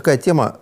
[0.00, 0.56] такая тема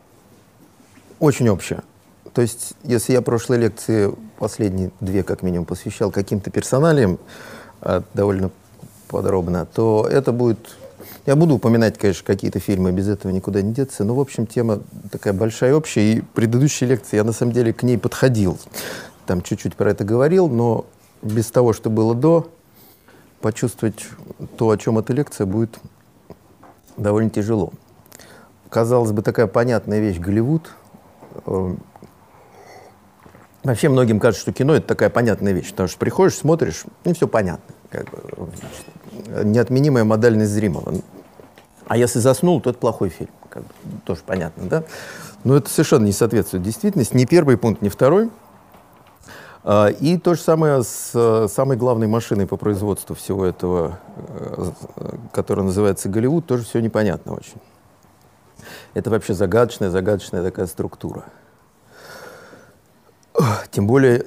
[1.20, 1.84] очень общая.
[2.32, 7.20] То есть, если я прошлой лекции, последние две как минимум, посвящал каким-то персоналиям
[7.82, 8.50] э, довольно
[9.06, 10.58] подробно, то это будет...
[11.24, 14.80] Я буду упоминать, конечно, какие-то фильмы, без этого никуда не деться, но, в общем, тема
[15.12, 18.58] такая большая, общая, и предыдущие лекции я, на самом деле, к ней подходил.
[19.26, 20.84] Там чуть-чуть про это говорил, но
[21.22, 22.50] без того, что было до,
[23.40, 24.04] почувствовать
[24.56, 25.78] то, о чем эта лекция, будет
[26.96, 27.72] довольно тяжело.
[28.70, 30.70] Казалось бы, такая понятная вещь Голливуд.
[31.46, 31.74] Э,
[33.64, 37.26] вообще многим кажется, что кино это такая понятная вещь, потому что приходишь, смотришь, и все
[37.26, 37.74] понятно.
[37.90, 38.50] Как бы,
[39.44, 40.94] неотменимая модальность зримого.
[41.86, 43.30] А если заснул, то это плохой фильм.
[43.48, 43.68] Как бы,
[44.04, 44.84] тоже понятно, да?
[45.44, 47.16] Но это совершенно не соответствует действительности.
[47.16, 48.30] Ни первый пункт, ни второй.
[49.64, 54.70] А, и то же самое с э, самой главной машиной по производству всего этого, э,
[55.32, 57.60] которая называется Голливуд, тоже все непонятно очень.
[58.94, 61.24] Это вообще загадочная, загадочная такая структура.
[63.70, 64.26] Тем более,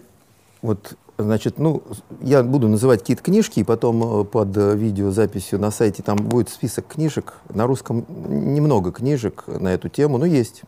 [0.62, 1.84] вот, значит, ну,
[2.22, 6.88] я буду называть какие-то книжки, и потом э, под видеозаписью на сайте там будет список
[6.88, 7.34] книжек.
[7.50, 10.62] На русском немного книжек на эту тему, но есть.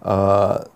[0.00, 0.68] А,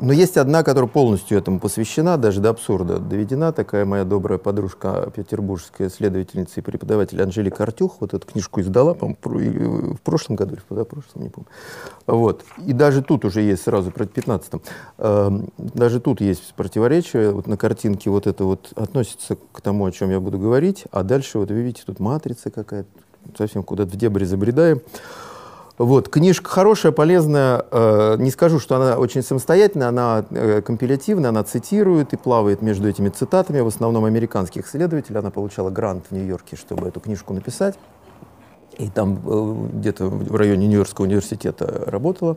[0.00, 3.52] но есть одна, которая полностью этому посвящена, даже до абсурда доведена.
[3.52, 9.14] Такая моя добрая подружка, петербургская следовательница и преподаватель Анжелика Артюх, вот эту книжку издала, по
[9.24, 11.48] в прошлом году или в позапрошлом, не помню.
[12.06, 12.44] Вот.
[12.66, 14.52] И даже тут уже есть сразу, про 15
[14.98, 17.30] эм, даже тут есть противоречие.
[17.30, 21.02] Вот на картинке вот это вот относится к тому, о чем я буду говорить, а
[21.02, 22.88] дальше вот вы видите, тут матрица какая-то,
[23.38, 24.80] совсем куда-то в дебри забредаем.
[25.76, 27.64] Вот, книжка хорошая, полезная.
[27.72, 32.88] Э, не скажу, что она очень самостоятельная, она э, компилятивная, она цитирует и плавает между
[32.88, 35.18] этими цитатами, в основном американских исследователей.
[35.18, 37.74] Она получала грант в Нью-Йорке, чтобы эту книжку написать.
[38.78, 42.36] И там э, где-то в районе Нью-Йоркского университета работала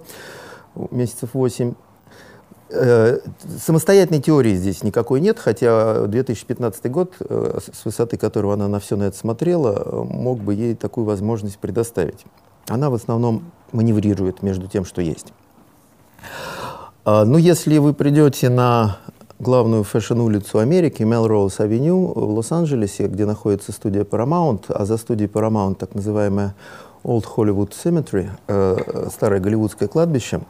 [0.89, 1.75] месяцев восемь.
[2.69, 9.03] Самостоятельной теории здесь никакой нет, хотя 2015 год, с высоты которого она на все на
[9.03, 12.25] это смотрела, мог бы ей такую возможность предоставить
[12.67, 15.33] она в основном маневрирует между тем, что есть.
[17.05, 18.97] А, ну, если вы придете на
[19.39, 25.75] главную фэшн-улицу Америки, Melrose Авеню в Лос-Анджелесе, где находится студия Paramount, а за студией Paramount
[25.75, 26.56] так называемая
[27.03, 30.41] Old Hollywood Cemetery, э, старое голливудское кладбище,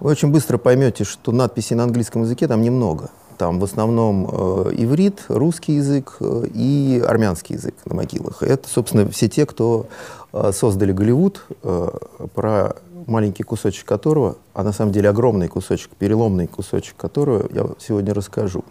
[0.00, 3.10] вы очень быстро поймете, что надписей на английском языке там немного.
[3.42, 8.40] Там в основном э, иврит, русский язык э, и армянский язык на могилах.
[8.44, 9.88] Это, собственно, все те, кто
[10.32, 11.88] Э, создали Голливуд, э,
[12.34, 12.76] про
[13.06, 18.64] маленький кусочек которого, а на самом деле огромный кусочек, переломный кусочек которого я сегодня расскажу.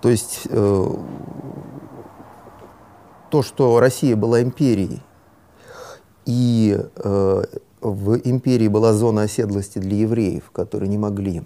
[0.00, 0.86] То есть э,
[3.30, 5.02] то, что Россия была империей,
[6.26, 6.78] и
[7.80, 11.42] в империи была зона оседлости для евреев, которые не могли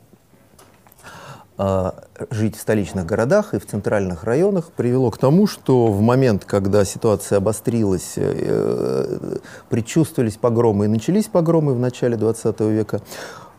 [2.30, 6.84] жить в столичных городах и в центральных районах привело к тому, что в момент, когда
[6.84, 9.38] ситуация обострилась, э,
[9.68, 13.02] предчувствовались погромы и начались погромы в начале 20 века,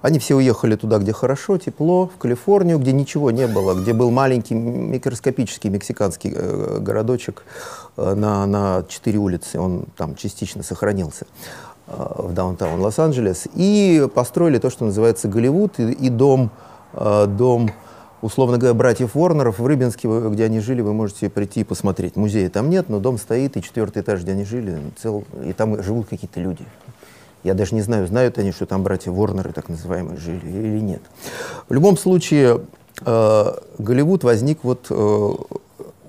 [0.01, 4.11] они все уехали туда, где хорошо, тепло, в Калифорнию, где ничего не было, где был
[4.11, 7.45] маленький микроскопический мексиканский э, городочек
[7.95, 11.28] э, на, на четыре улицы, он там частично сохранился
[11.88, 16.50] в даунтаун Лос-Анджелес, и построили то, что называется Голливуд, и, и дом,
[16.94, 17.69] дом
[18.25, 22.15] условно говоря, братьев Ворнеров в Рыбинске, где они жили, вы можете прийти и посмотреть.
[22.15, 25.81] Музея там нет, но дом стоит, и четвертый этаж, где они жили, цел, и там
[25.83, 26.65] живут какие-то люди.
[27.43, 31.01] Я даже не знаю, знают они, что там братья Ворнеры, так называемые, жили или нет.
[31.69, 32.61] В любом случае,
[33.05, 35.29] э, Голливуд возник вот э,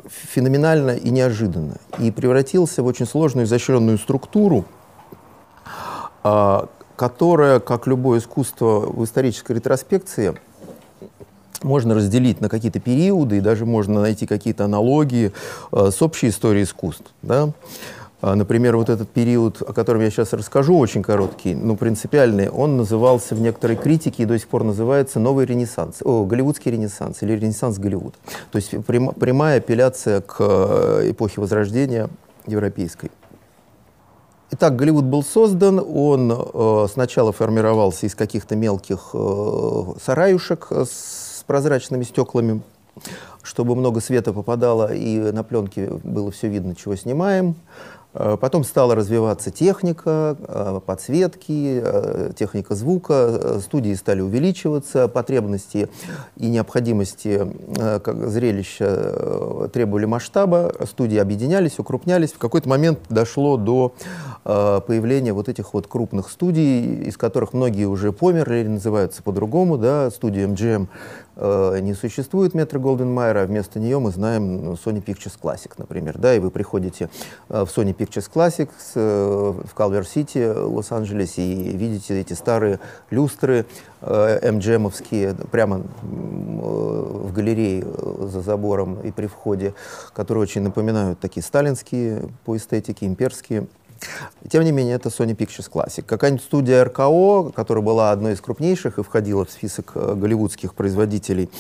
[0.09, 4.65] феноменально и неожиданно, и превратился в очень сложную, изощренную структуру,
[6.25, 6.61] э,
[6.97, 10.35] которая, как любое искусство в исторической ретроспекции,
[11.67, 15.33] можно разделить на какие-то периоды, и даже можно найти какие-то аналогии
[15.73, 17.13] э, с общей историей искусств.
[17.23, 17.51] Да?
[18.23, 22.77] А, например, вот этот период, о котором я сейчас расскажу, очень короткий, но принципиальный, он
[22.77, 27.35] назывался в некоторой критике и до сих пор называется «Новый ренессанс», о, «Голливудский ренессанс» или
[27.35, 28.15] «Ренессанс Голливуд».
[28.51, 32.09] То есть прям, прямая апелляция к э, эпохе Возрождения
[32.47, 33.11] европейской.
[34.53, 42.03] Итак, Голливуд был создан, он э, сначала формировался из каких-то мелких э, сараюшек с прозрачными
[42.03, 42.63] стеклами,
[43.43, 47.57] чтобы много света попадало и на пленке было все видно, чего снимаем.
[48.19, 55.89] Э, потом стала развиваться техника, э, подсветки, э, техника звука, студии стали увеличиваться, потребности
[56.37, 57.47] и необходимости
[57.77, 62.33] как зрелища требовали масштаба, студии объединялись, укрупнялись.
[62.33, 63.95] В какой-то момент дошло до
[64.45, 70.11] появление вот этих вот крупных студий, из которых многие уже померли или называются по-другому, да,
[70.11, 70.89] студия MGM
[71.37, 76.39] не существует Метро-Голдвин-Майера, а вместо нее мы знаем ну, Sony Pictures Classic, например, да, и
[76.39, 77.11] вы приходите
[77.49, 82.81] э, в Sony Pictures Classic э, в Калвер-Сити, Лос-Анджелесе, и видите эти старые
[83.11, 83.67] люстры
[84.01, 89.75] э, MGM-овские прямо э, в галерее э, за забором и при входе,
[90.15, 93.67] которые очень напоминают такие сталинские по эстетике, имперские.
[94.49, 96.03] Тем не менее, это Sony Pictures Classic.
[96.03, 101.51] Какая-нибудь студия RKO, которая была одной из крупнейших и входила в список э, голливудских производителей,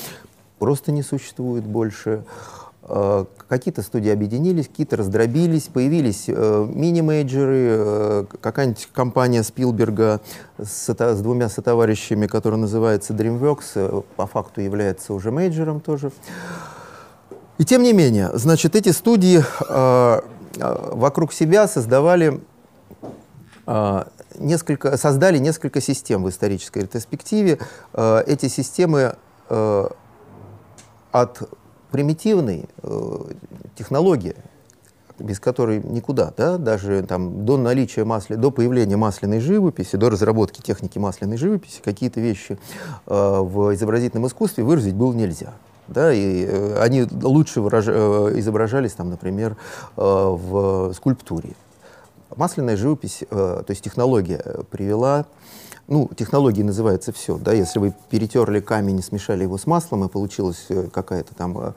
[0.59, 2.25] просто не существует больше.
[2.83, 10.21] Э, какие-то студии объединились, какие-то раздробились, появились э, мини-мейджеры, э, какая-нибудь компания Спилберга
[10.59, 16.12] с, с двумя сотоварищами, которая называется DreamWorks, э, по факту является уже мейджером тоже.
[17.59, 20.21] И тем не менее, значит, эти студии э,
[20.58, 22.41] вокруг себя создавали
[23.67, 24.05] э,
[24.38, 27.58] несколько, создали несколько систем в исторической ретроспективе.
[27.93, 29.17] Э, эти системы
[31.12, 31.49] от
[31.93, 32.69] примитивной
[33.76, 34.35] технологии,
[35.19, 40.61] без которой никуда, да, даже там, до наличия масля, до появления масляной живописи, до разработки
[40.61, 42.59] техники масляной живописи, какие-то вещи
[43.06, 45.55] э, в изобразительном искусстве выразить было нельзя
[45.88, 47.87] да, и э, они лучше выраж...
[47.88, 49.56] э, изображались, там, например,
[49.97, 51.55] э, в скульптуре.
[52.35, 55.27] Масляная живопись, то есть технология привела
[55.88, 60.67] ну, технологией называется все, да, если вы перетерли камень смешали его с маслом, и получилась
[60.69, 61.75] э, какая-то там,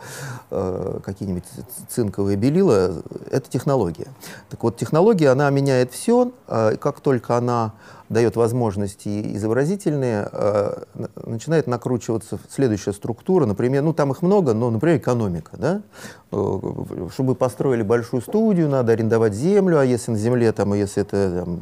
[0.49, 1.43] какие-нибудь
[1.87, 4.07] цинковые белила, это технология.
[4.49, 7.73] Так вот, технология, она меняет все, э, как только она
[8.09, 10.83] дает возможности изобразительные, э,
[11.25, 15.81] начинает накручиваться следующая структура, например, ну там их много, но, например, экономика, да,
[16.31, 21.59] чтобы построили большую студию, надо арендовать землю, а если на земле, там, если это там,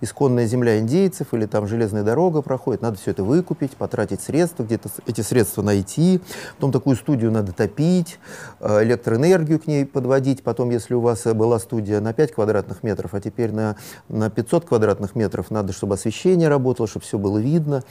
[0.00, 4.88] исконная земля индейцев или там железная дорога проходит, надо все это выкупить, потратить средства, где-то
[5.06, 6.20] эти средства найти,
[6.56, 8.18] потом такую студию надо топить,
[8.58, 13.14] э, электроэнергию к ней подводить, потом, если у вас была студия на 5 квадратных метров,
[13.14, 13.76] а теперь на,
[14.08, 17.84] на 500 квадратных метров, надо, чтобы освещение работало, чтобы все было видно.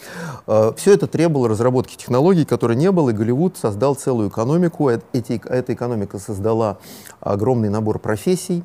[0.48, 4.90] Э, все это требовало разработки технологий, которой не было, и Голливуд создал целую экономику.
[4.90, 6.78] Эти, эта экономика создала
[7.20, 8.64] огромный набор профессий,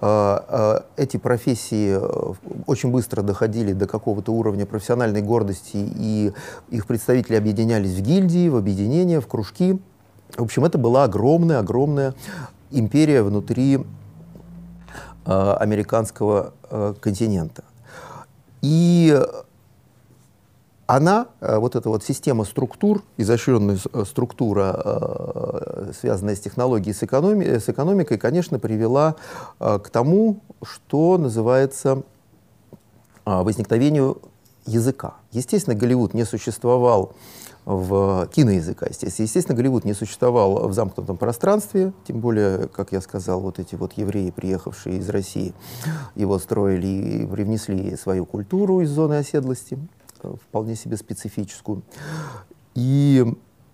[0.00, 1.98] э, э, эти профессии
[2.66, 6.32] очень быстро доходили до какого-то уровня профессиональной гордости, и
[6.68, 9.80] их представители объединялись в гильдии, в объединения, в кружки.
[10.36, 12.14] В общем, это была огромная-огромная
[12.70, 13.84] империя внутри
[15.24, 16.52] американского
[17.00, 17.64] континента.
[18.62, 19.18] И
[20.88, 27.02] она, э, вот эта вот система структур, изощренная э, структура, э, связанная с технологией, с,
[27.02, 29.16] экономи с экономикой, конечно, привела
[29.58, 32.02] к тому, что называется
[33.26, 34.22] возникновению
[34.64, 35.16] языка.
[35.30, 37.12] Естественно, Голливуд не существовал
[37.66, 39.24] в киноязыка, естественно.
[39.26, 43.92] Естественно, Голливуд не существовал в замкнутом пространстве, тем более, как я сказал, вот эти вот
[43.92, 45.52] евреи, приехавшие из России,
[46.14, 49.78] его строили и привнесли свою культуру из зоны оседлости,
[50.22, 51.82] вполне себе специфическую,
[52.74, 53.24] и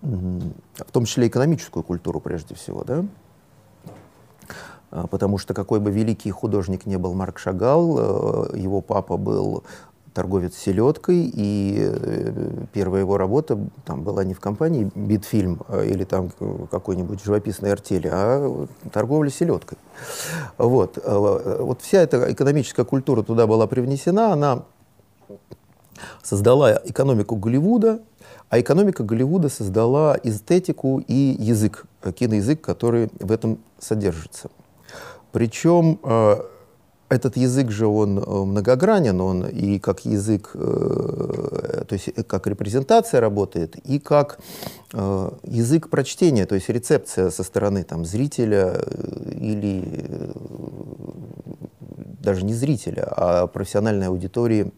[0.01, 3.05] в том числе экономическую культуру прежде всего, да,
[4.91, 7.97] а, потому что какой бы великий художник не был Марк Шагал,
[8.53, 9.63] э, его папа был
[10.13, 16.05] торговец селедкой, и э, первая его работа там была не в компании «Битфильм» а, или
[16.05, 16.29] там
[16.71, 19.77] какой-нибудь живописной артели, а торговля селедкой.
[20.57, 20.97] Вот.
[21.05, 24.63] Вот вся эта экономическая культура туда была привнесена, она
[26.23, 27.99] создала экономику Голливуда,
[28.49, 31.85] а экономика Голливуда создала эстетику и язык,
[32.15, 34.49] киноязык, который в этом содержится.
[35.31, 36.45] Причем а,
[37.09, 42.47] этот язык же он э, многогранен, он и как язык, э, то есть э, как
[42.47, 44.39] репрезентация работает, и как
[44.93, 50.31] э, язык прочтения, то есть рецепция со стороны там, зрителя э, или э,
[52.21, 54.71] даже не зрителя, а профессиональной аудитории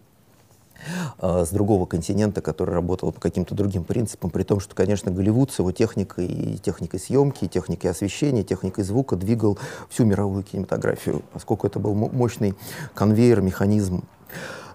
[1.19, 5.51] а, с другого континента, который работал по каким-то другим принципам, при том, что, конечно, Голливуд
[5.51, 9.57] с его техникой, и техникой съемки, и техникой освещения, техникой звука двигал
[9.89, 12.55] всю мировую кинематографию, поскольку это был мощный
[12.93, 14.03] конвейер, механизм.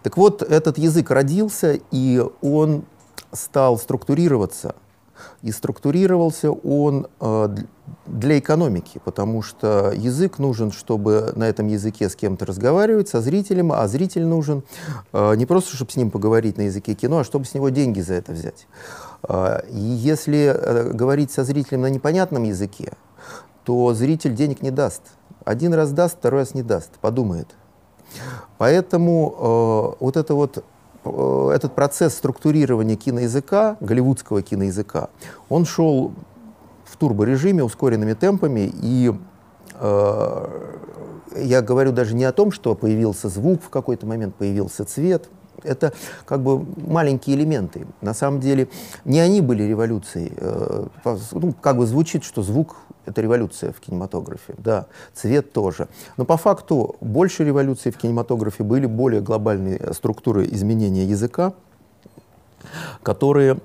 [0.02, 2.84] Так вот, этот язык родился, и он
[3.32, 4.74] стал структурироваться
[5.42, 7.48] и структурировался он э,
[8.06, 13.72] для экономики, потому что язык нужен, чтобы на этом языке с кем-то разговаривать, со зрителем,
[13.72, 14.62] а зритель нужен
[15.12, 18.00] э, не просто, чтобы с ним поговорить на языке кино, а чтобы с него деньги
[18.00, 18.66] за это взять.
[19.28, 22.92] Э, и если говорить со зрителем на непонятном языке,
[23.64, 25.02] то зритель денег не даст.
[25.44, 27.48] Один раз даст, второй раз не даст, подумает.
[28.58, 30.64] Поэтому э, вот это вот
[31.04, 35.10] этот процесс структурирования киноязыка, голливудского киноязыка,
[35.48, 36.12] он шел
[36.84, 39.12] в турборежиме, ускоренными темпами, и
[39.74, 40.46] э,
[41.36, 45.28] я говорю даже не о том, что появился звук в какой-то момент, появился цвет,
[45.64, 45.92] это
[46.24, 47.86] как бы маленькие элементы.
[48.00, 48.68] На самом деле
[49.04, 50.32] не они были революцией.
[50.36, 50.86] Э,
[51.32, 54.54] ну, как бы звучит, что звук— это революция в кинематографе.
[54.58, 55.88] Да, цвет тоже.
[56.16, 61.54] Но по факту больше революций в кинематографе были более глобальные структуры изменения языка,
[63.02, 63.58] которые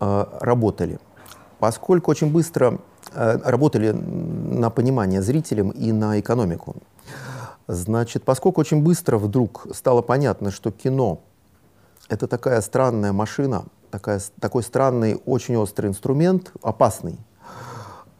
[0.00, 0.98] э, работали.
[1.58, 2.78] Поскольку очень быстро
[3.12, 6.76] э, работали на понимание зрителям и на экономику.
[7.66, 11.20] Значит, поскольку очень быстро вдруг стало понятно, что кино—
[12.08, 17.18] это такая странная машина, такая, такой странный, очень острый инструмент, опасный.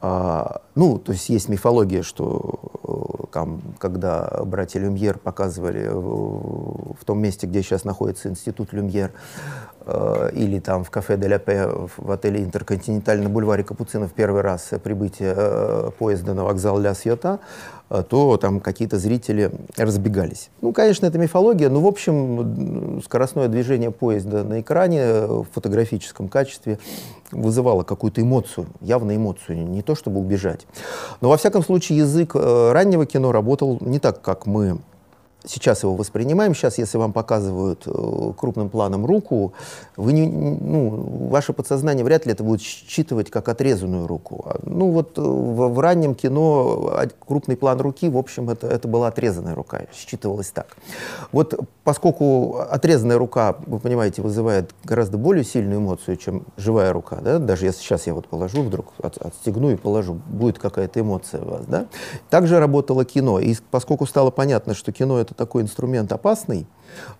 [0.01, 7.21] А, ну, то есть есть мифология, что э, там, когда братья Люмьер показывали в, том
[7.21, 9.13] месте, где сейчас находится институт Люмьер,
[9.85, 11.69] э, или там в кафе де Пе
[11.99, 17.41] в отеле Интерконтиненталь на бульваре Капуцинов первый раз прибытие э, поезда на вокзал Ля Сьота,
[18.09, 20.51] то там какие-то зрители разбегались.
[20.63, 26.79] Ну, конечно, это мифология, но, в общем, скоростное движение поезда на экране в фотографическом качестве
[27.33, 30.67] вызывало какую-то эмоцию, явно эмоцию, не то чтобы убежать.
[31.21, 34.79] Но, во всяком случае, язык э, раннего кино работал не так, как мы
[35.45, 36.55] сейчас его воспринимаем.
[36.55, 39.53] Сейчас, если вам показывают э, крупным планом руку,
[39.97, 44.45] вы не, ну, ваше подсознание вряд ли это будет считывать как отрезанную руку.
[44.47, 48.67] А, ну вот э, в, в раннем кино а, крупный план руки, в общем, это,
[48.67, 50.77] это была отрезанная рука, считывалось так.
[51.33, 57.39] Вот поскольку отрезанная рука, вы понимаете, вызывает гораздо более сильную эмоцию, чем живая рука, да?
[57.39, 61.49] даже если сейчас я вот положу вдруг, от, отстегну и положу, будет какая-то эмоция у
[61.49, 61.67] вас.
[61.67, 61.87] Да?
[62.29, 66.67] Также работало кино, и поскольку стало понятно, что кино— это такой инструмент опасный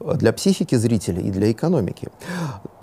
[0.01, 2.09] э, для психики зрителя и для экономики,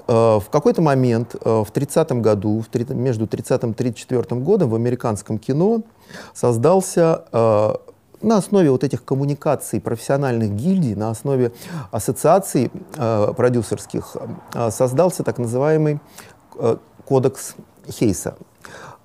[0.08, 5.38] э, в какой-то момент, э, в 30-м году, между 30 и 34 годом в американском
[5.38, 5.82] кино
[6.34, 7.24] создался
[8.24, 11.52] на основе вот этих коммуникаций профессиональных гильдий, на основе
[11.92, 14.18] ассоциаций продюсерских
[14.72, 16.00] создался так называемый
[17.06, 17.56] кодекс
[17.88, 18.36] Хейса.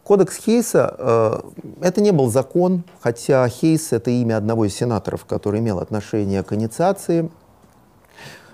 [0.04, 1.40] Кодекс Хейса э,
[1.80, 6.52] это не был закон, хотя Хейс это имя одного из сенаторов, который имел отношение к
[6.52, 7.30] инициации.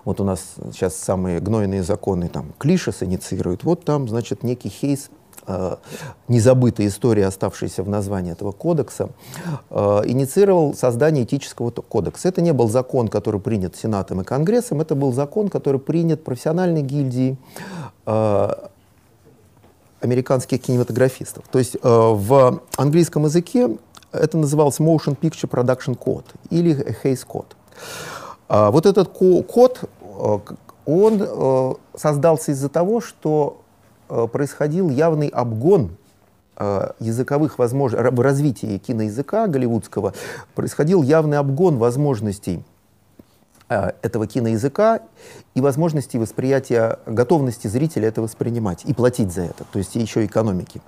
[0.05, 3.65] Вот у нас сейчас самые гнойные законы там Клишес инициируют.
[3.65, 5.11] Вот там, значит, некий Хейс
[5.47, 5.77] э,
[6.29, 9.09] незабытая история, оставшаяся в названии этого кодекса,
[9.71, 12.29] э, инициировал создание этического кодекса.
[12.29, 16.83] Это не был закон, который принят Сенатом и Конгрессом, это был закон, который принят профессиональной
[16.83, 17.37] гильдией
[18.07, 18.51] э,
[20.01, 21.45] американских кинематографистов.
[21.51, 23.77] То есть э, в английском языке
[24.13, 27.53] это называлось Motion Picture Production Code или Hays Code.
[28.49, 30.39] Э, вот этот код, э,
[30.87, 33.63] он э, создался из-за того, что
[34.09, 35.91] Э, происходил явный обгон
[36.57, 40.15] э, языковых возможностей, в развитии киноязыка голливудского
[40.55, 42.65] происходил явный обгон возможностей
[43.69, 45.01] этого киноязыка
[45.55, 50.81] и возможности восприятия, готовности зрителя это воспринимать и платить за это, то есть еще экономики.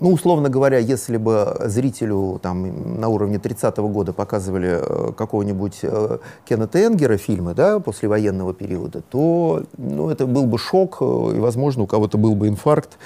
[0.00, 6.18] Ну, условно говоря, если бы зрителю там, на уровне 30-го года показывали э, какого-нибудь э,
[6.46, 11.04] Кеннета Энгера фильмы да, после военного периода, то ну, это был бы шок, э,
[11.36, 12.96] и, возможно, у кого-то был бы инфаркт,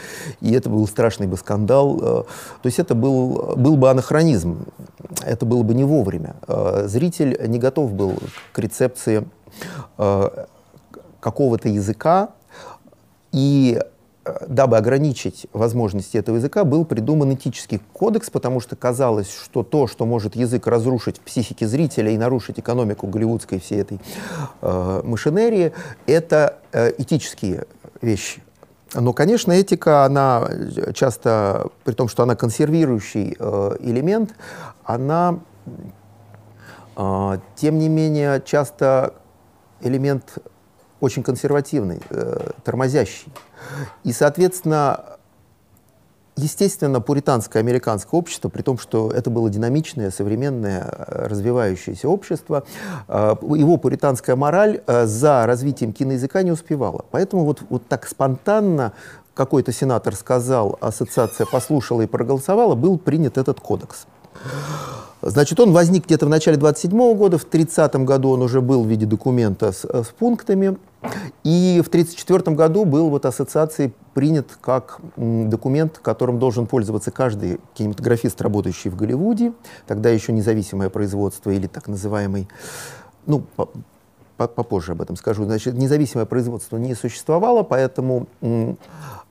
[0.40, 1.96] и это был страшный бы скандал.
[1.96, 2.00] Э,
[2.62, 4.64] то есть это был, был бы анахронизм,
[5.24, 6.36] это было бы не вовремя.
[6.84, 8.14] Зритель не готов был
[8.52, 9.26] к рецепции
[9.98, 10.30] э,
[11.18, 12.28] какого-то языка,
[13.32, 13.80] и
[14.48, 20.06] дабы ограничить возможности этого языка, был придуман этический кодекс, потому что казалось, что то, что
[20.06, 24.00] может язык разрушить в психике зрителя и нарушить экономику голливудской всей этой
[24.62, 25.72] э, машинерии,
[26.06, 27.64] это э, этические
[28.00, 28.42] вещи.
[28.94, 30.48] Но, конечно, этика, она
[30.94, 34.34] часто, при том, что она консервирующий э, элемент,
[34.84, 35.40] она,
[36.96, 39.14] э, тем не менее, часто
[39.80, 40.38] элемент
[41.00, 43.32] очень консервативный, э, тормозящий.
[44.04, 45.14] И, соответственно,
[46.36, 52.64] естественно, пуританское американское общество, при том, что это было динамичное, современное, э, развивающееся общество,
[53.08, 57.04] э, его пуританская мораль э, за развитием киноязыка не успевала.
[57.10, 58.92] Поэтому вот, вот так спонтанно
[59.34, 64.06] какой-то сенатор сказал, ассоциация послушала и проголосовала, был принят этот кодекс.
[65.22, 68.86] Значит, он возник где-то в начале 27 года, в 30 году он уже был в
[68.86, 70.76] виде документа с, с пунктами,
[71.44, 78.40] и в 1934 году был вот ассоциацией принят как документ, которым должен пользоваться каждый кинематографист,
[78.42, 79.52] работающий в Голливуде,
[79.86, 82.46] тогда еще независимое производство или так называемый,
[83.26, 83.44] ну,
[84.36, 85.44] попозже об этом скажу.
[85.44, 88.74] Значит, независимое производство не существовало, поэтому э,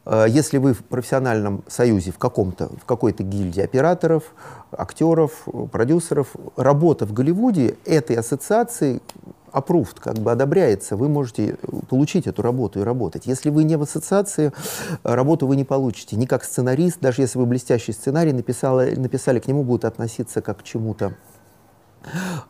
[0.05, 4.33] если вы в профессиональном союзе, в каком-то, в какой-то гильдии операторов,
[4.72, 9.01] актеров, продюсеров, работа в Голливуде этой ассоциации
[9.53, 11.57] approved, как бы одобряется, вы можете
[11.89, 13.27] получить эту работу и работать.
[13.27, 14.51] Если вы не в ассоциации,
[15.03, 16.15] работу вы не получите.
[16.15, 20.60] Не как сценарист, даже если вы блестящий сценарий написали, написали к нему будут относиться как
[20.60, 21.32] к чему-то Э,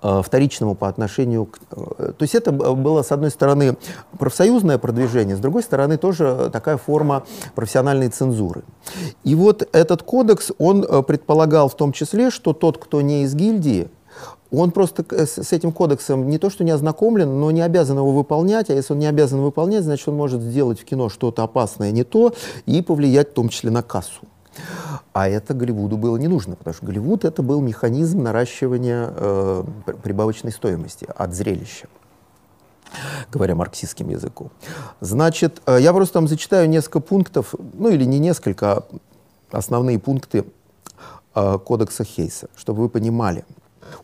[0.02, 1.60] вторичному по отношению к...
[1.72, 3.78] Э, то есть это было, с одной стороны,
[4.18, 7.24] профсоюзное продвижение, с другой стороны, тоже такая форма
[7.56, 8.64] профессиональной цензуры.
[9.24, 13.36] И вот этот кодекс, он э, предполагал в том числе, что тот, кто не из
[13.36, 13.90] гильдии,
[14.52, 18.70] он просто с этим кодексом не то что не ознакомлен, но не обязан его выполнять,
[18.70, 22.04] а если он не обязан выполнять, значит он может сделать в кино что-то опасное не
[22.04, 22.34] то
[22.68, 24.22] и повлиять в том числе на кассу.
[25.14, 29.64] А это Голливуду было не нужно, потому что Голливуд это был механизм наращивания э,
[30.02, 31.88] прибавочной стоимости от зрелища
[33.32, 34.52] говоря марксистским языком.
[35.02, 38.84] Значит, э, я просто вам зачитаю несколько пунктов, ну или не несколько, а
[39.52, 40.46] основные пункты
[41.36, 43.46] э, кодекса Хейса, чтобы вы понимали,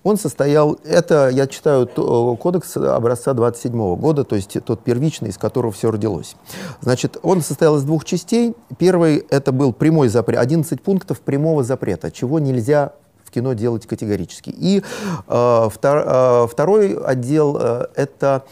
[0.04, 5.72] он состоял, это я читаю кодекс образца 27 года, то есть тот первичный, из которого
[5.72, 6.36] все родилось.
[6.82, 8.56] Значит, он состоял из двух частей.
[8.78, 12.94] Первый это был прямой запрет, 11 пунктов прямого запрета, чего нельзя
[13.26, 14.50] в кино делать категорически.
[14.50, 18.44] И э, втор, э, второй отдел э, это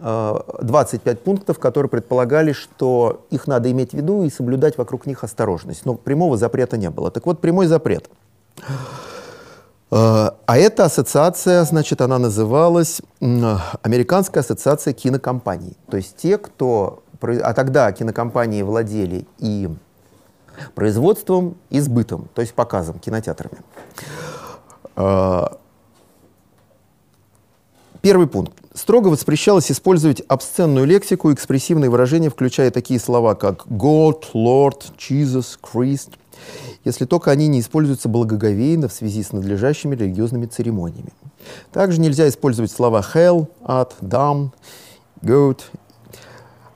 [0.00, 5.24] 25 э, пунктов, которые предполагали, что их надо иметь в виду и соблюдать вокруг них
[5.24, 5.86] осторожность.
[5.86, 7.10] Но прямого запрета не было.
[7.10, 8.10] Так вот, прямой запрет.
[9.90, 15.76] Э, а эта ассоциация, значит, она называлась Американская ассоциация кинокомпаний.
[15.90, 17.02] То есть те, кто...
[17.20, 19.70] А тогда кинокомпании владели и
[20.74, 23.58] производством, и сбытом, то есть показом, кинотеатрами.
[24.96, 25.46] Э,
[28.00, 28.52] первый пункт.
[28.74, 35.58] Строго воспрещалось использовать обсценную лексику и экспрессивные выражения, включая такие слова, как God, Lord, Jesus,
[35.62, 36.10] Christ–
[36.84, 41.12] если только они не используются благоговейно в связи с надлежащими религиозными церемониями.
[41.72, 44.50] Также нельзя использовать слова hell, ад, damn,
[45.22, 45.60] goat,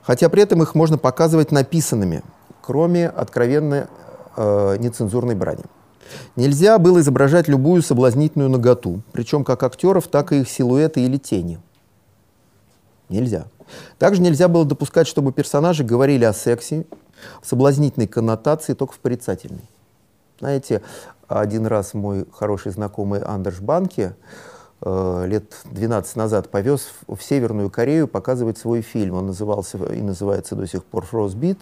[0.01, 2.23] хотя при этом их можно показывать написанными,
[2.61, 3.87] кроме откровенно
[4.35, 5.63] э, нецензурной брани.
[6.35, 11.59] Нельзя было изображать любую соблазнительную наготу, причем как актеров, так и их силуэты или тени.
[13.09, 13.45] Нельзя.
[13.99, 16.85] Также нельзя было допускать, чтобы персонажи говорили о сексе
[17.41, 19.69] в соблазнительной коннотации, только в порицательной.
[20.39, 20.81] Знаете,
[21.27, 24.13] один раз мой хороший знакомый Андерш Банки
[24.81, 29.15] э, лет 12 назад повез в, Северную Корею показывать свой фильм.
[29.15, 31.59] Он назывался и называется до сих пор «Фростбит».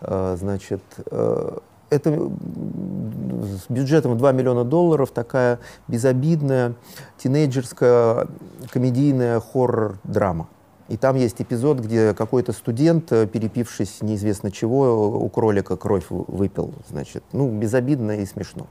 [0.00, 1.58] Э, значит, э,
[1.90, 6.74] это с бюджетом в 2 миллиона долларов такая безобидная
[7.18, 8.28] тинейджерская
[8.70, 10.48] комедийная хоррор-драма.
[10.88, 16.74] И там есть эпизод, где какой-то студент, э, перепившись неизвестно чего, у кролика кровь выпил.
[16.88, 18.66] Значит, ну, безобидно и смешно.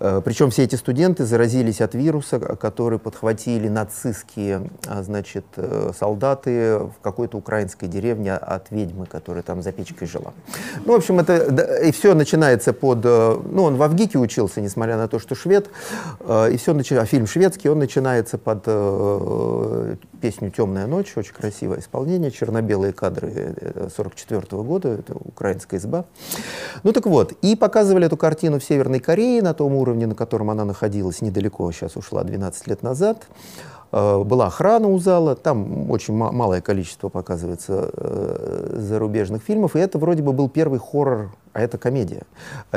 [0.00, 6.78] Э, Причем все эти студенты заразились от вируса, который подхватили нацистские а, значит, э, солдаты
[6.78, 10.32] в какой-то украинской деревне от ведьмы, которая там за печкой жила.
[10.84, 11.36] Ну, в общем, это
[11.84, 13.04] и все начинается под...
[13.04, 15.70] Ну, он в Авгике учился, несмотря на то, что швед,
[16.28, 17.10] и все начинается...
[17.10, 18.66] Фильм шведский, он начинается под
[20.22, 26.04] песню «Темная ночь», очень красивое исполнение, черно-белые кадры 44 -го года, это украинская изба.
[26.84, 30.48] Ну, так вот, и показывали эту картину в Северной Корее на том уровне, на котором
[30.50, 33.26] она находилась недалеко, сейчас ушла 12 лет назад.
[33.90, 39.98] Э, была охрана у зала, там очень малое количество показывается э, зарубежных фильмов, и это
[39.98, 42.22] вроде бы был первый хоррор, а это комедия,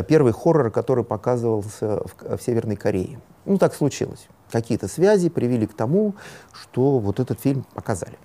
[0.07, 3.19] первый хоррор, который показывался в, в Северной Корее.
[3.45, 4.27] Ну, так случилось.
[4.51, 6.13] Какие-то связи привели к тому,
[6.53, 8.17] что вот этот фильм показали.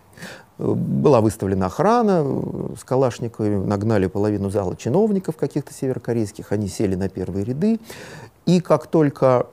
[0.59, 2.25] Была выставлена охрана
[2.79, 7.81] с Калашниковыми, нагнали половину зала чиновников каких-то северокорейских, они сели на первые ряды,
[8.47, 9.47] и как только...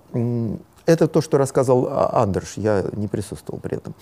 [0.86, 3.94] Это то, что рассказал а, Андерш, я не присутствовал при этом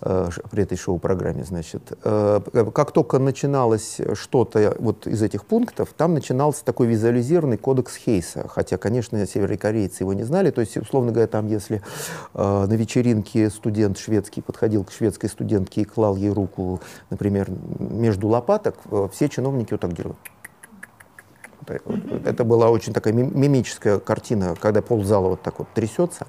[0.00, 2.40] при этой шоу-программе, значит, э,
[2.74, 8.78] как только начиналось что-то вот из этих пунктов, там начинался такой визуализированный кодекс Хейса, хотя,
[8.78, 11.82] конечно, северокорейцы его не знали, то есть, условно говоря, там, если
[12.34, 18.28] э, на вечеринке студент шведский подходил к шведской студентке и клал ей руку, например, между
[18.28, 18.76] лопаток,
[19.12, 20.18] все чиновники вот так делают
[22.24, 26.26] это, была очень такая мимическая картина, когда ползала вот так вот трясется.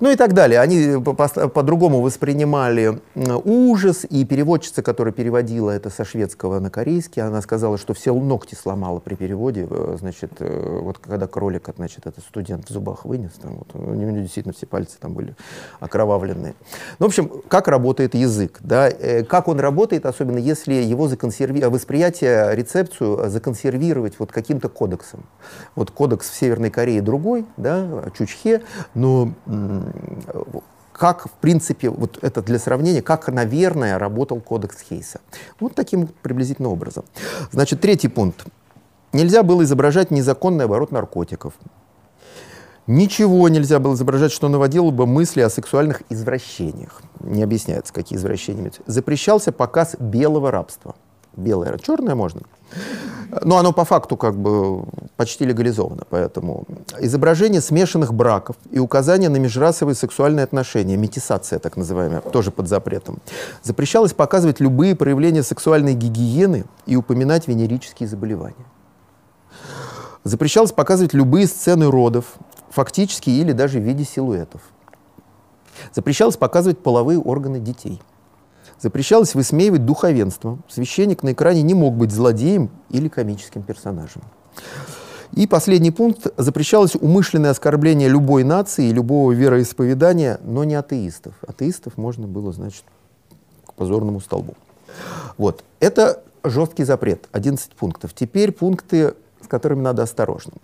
[0.00, 0.60] Ну и так далее.
[0.60, 3.00] Они по-другому по воспринимали
[3.44, 8.54] ужас, и переводчица, которая переводила это со шведского на корейский, она сказала, что все ногти
[8.54, 13.32] сломала при переводе, э, значит, э, вот когда кролик, значит, этот студент в зубах вынес,
[13.42, 15.34] там, вот, у него действительно все пальцы там были
[15.80, 16.54] окровавленные.
[16.98, 21.72] Ну, в общем, как работает язык, да, э, как он работает, особенно если его законсервировать,
[21.72, 25.24] восприятие, рецепцию законсервировать вот каким-то кодексом.
[25.74, 28.62] Вот кодекс в Северной Корее другой, да, Чучхе,
[28.94, 29.32] но
[30.92, 35.20] как, в принципе, вот это для сравнения, как, наверное, работал кодекс Хейса.
[35.58, 37.04] Вот таким приблизительно образом.
[37.52, 38.44] Значит, третий пункт.
[39.12, 41.54] Нельзя было изображать незаконный оборот наркотиков.
[42.86, 47.02] Ничего нельзя было изображать, что наводило бы мысли о сексуальных извращениях.
[47.20, 48.70] Не объясняется, какие извращения.
[48.86, 50.94] Запрещался показ белого рабства.
[51.36, 52.42] Белое, черное можно.
[53.42, 54.84] Но оно по факту как бы
[55.16, 56.64] почти легализовано, поэтому
[56.98, 63.18] изображение смешанных браков и указание на межрасовые сексуальные отношения, метисация так называемая, тоже под запретом.
[63.62, 68.66] Запрещалось показывать любые проявления сексуальной гигиены и упоминать венерические заболевания.
[70.24, 72.34] Запрещалось показывать любые сцены родов,
[72.70, 74.60] фактически или даже в виде силуэтов.
[75.92, 78.02] Запрещалось показывать половые органы детей.
[78.80, 80.58] Запрещалось высмеивать духовенство.
[80.68, 84.22] Священник на экране не мог быть злодеем или комическим персонажем.
[85.32, 86.28] И последний пункт.
[86.38, 91.34] Запрещалось умышленное оскорбление любой нации и любого вероисповедания, но не атеистов.
[91.46, 92.84] Атеистов можно было, значит,
[93.66, 94.54] к позорному столбу.
[95.36, 95.62] Вот.
[95.78, 98.14] Это жесткий запрет, 11 пунктов.
[98.14, 100.54] Теперь пункты, с которыми надо осторожно.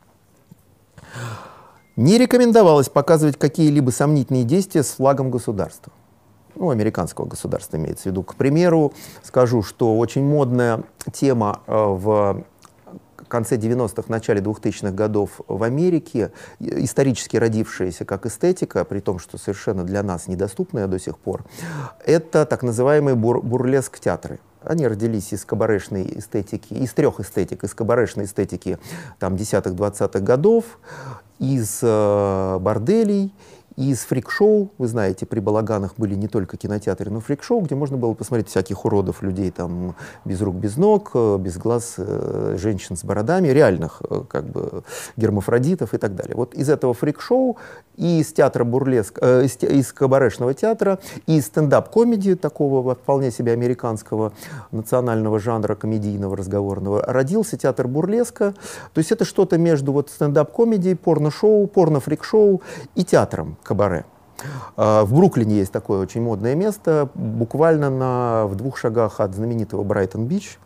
[1.97, 5.93] Не рекомендовалось показывать какие-либо сомнительные действия с флагом государства.
[6.57, 8.23] Ну, американского государства имеется в виду.
[8.23, 12.45] К примеру, скажу, что очень модная тема э, в
[13.29, 19.85] конце 90-х, начале 2000-х годов в Америке, исторически родившаяся как эстетика, при том, что совершенно
[19.85, 21.45] для нас недоступная до сих пор,
[22.05, 24.38] это так называемые бур бурлеск-театры.
[24.62, 28.79] Они родились из кабарешной эстетики, из трех эстетик, из кабарешной эстетики
[29.19, 30.64] там, 10-20-х годов,
[31.38, 33.33] из э, борделей,
[33.77, 38.15] из фрик-шоу, вы знаете, при балаганах были не только кинотеатры, но фрик-шоу, где можно было
[38.15, 43.05] посмотреть всяких уродов, людей там без рук, без ног, э, без глаз, э, женщин с
[43.05, 44.83] бородами, реальных э, как бы
[45.17, 46.35] гермафродитов и так далее.
[46.37, 47.59] Вот из этого фрик-шоу
[47.97, 53.53] и из театра бурлеск, э, из, из кабарешного театра, и из стендап-комедии такого вполне себе
[53.53, 54.33] американского
[54.71, 58.55] национального жанра комедийного, разговорного, родился театр бурлеска.
[58.95, 62.62] То есть это что-то между вот стендап-комедией, порно-шоу, порно-фрик-шоу
[62.95, 64.05] и театром кабаре.
[64.77, 69.83] А, в Бруклине есть такое очень модное место, буквально на, в двух шагах от знаменитого
[69.83, 70.59] Брайтон-Бич.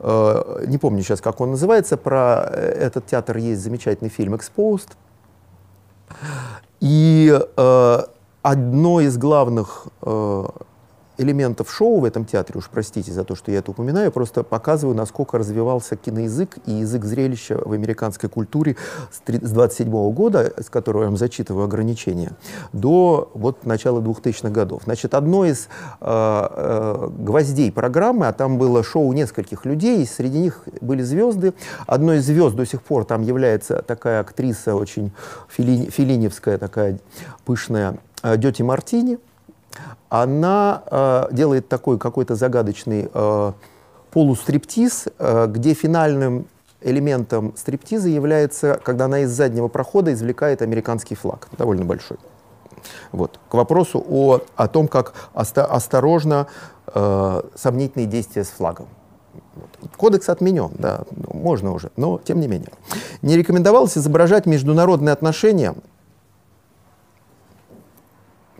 [0.00, 1.96] А, не помню сейчас, как он называется.
[1.96, 4.90] Про э, этот театр есть замечательный фильм «Exposed».
[6.80, 7.98] И э,
[8.42, 10.44] одно из главных э,
[11.22, 14.96] элементов шоу в этом театре, уж простите за то, что я это упоминаю, просто показываю,
[14.96, 18.76] насколько развивался киноязык и язык зрелища в американской культуре
[19.10, 22.32] с 27 года, с которого я вам зачитываю ограничения,
[22.72, 24.82] до вот начала 2000-х годов.
[24.84, 25.68] Значит, одно из
[26.00, 31.54] э, э, гвоздей программы, а там было шоу нескольких людей, и среди них были звезды.
[31.86, 35.12] Одной из звезд до сих пор там является такая актриса, очень
[35.48, 36.98] фили, филиневская, такая
[37.44, 39.18] пышная, э, Дети Мартини,
[40.12, 43.52] она э, делает такой какой-то загадочный э,
[44.10, 46.48] полустриптиз, э, где финальным
[46.82, 52.18] элементом стриптиза является, когда она из заднего прохода извлекает американский флаг, довольно большой.
[53.10, 53.40] Вот.
[53.48, 56.46] К вопросу о, о том, как оста осторожно
[56.88, 58.88] э, сомнительные действия с флагом.
[59.96, 62.72] Кодекс отменен, да, можно уже, но тем не менее.
[63.22, 65.74] Не рекомендовалось изображать международные отношения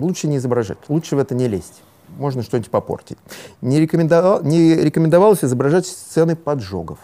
[0.02, 1.82] лучше не изображать, лучше в это не лезть.
[2.18, 3.18] Можно что-нибудь попортить.
[3.62, 6.98] Не, рекомендовал, не рекомендовалось изображать сцены поджогов.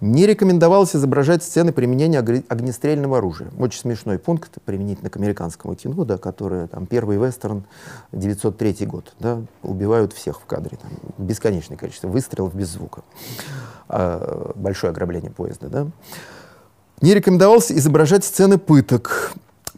[0.00, 3.50] Не рекомендовалось изображать сцены применения огнестрельного оружия.
[3.58, 7.64] Очень смешной пункт применительно к американскому кино, да, которое там первый вестерн
[8.12, 13.02] 903 год, да, убивают всех в кадре, там, бесконечное количество выстрелов без звука,
[13.88, 15.86] а, большое ограбление поезда, да.
[17.00, 19.32] Не рекомендовалось изображать сцены пыток,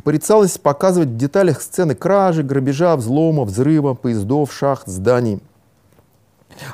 [0.04, 5.40] порицалось показывать в деталях сцены кражи, грабежа, взлома, взрыва, поездов, шахт, зданий.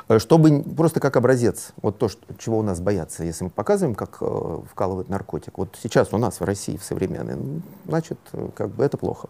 [0.07, 3.95] Э, чтобы просто как образец, вот то, что, чего у нас боятся, если мы показываем,
[3.95, 5.57] как э, вкалывают наркотик.
[5.57, 9.29] Вот сейчас у нас в России, в современной, значит, э, как бы это плохо.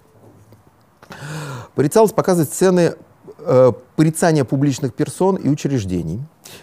[1.76, 2.96] Порицалось показывать сцены
[3.40, 6.22] э, порицания публичных персон и учреждений.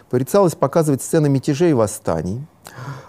[0.08, 2.46] Порицалось показывать сцены мятежей и восстаний.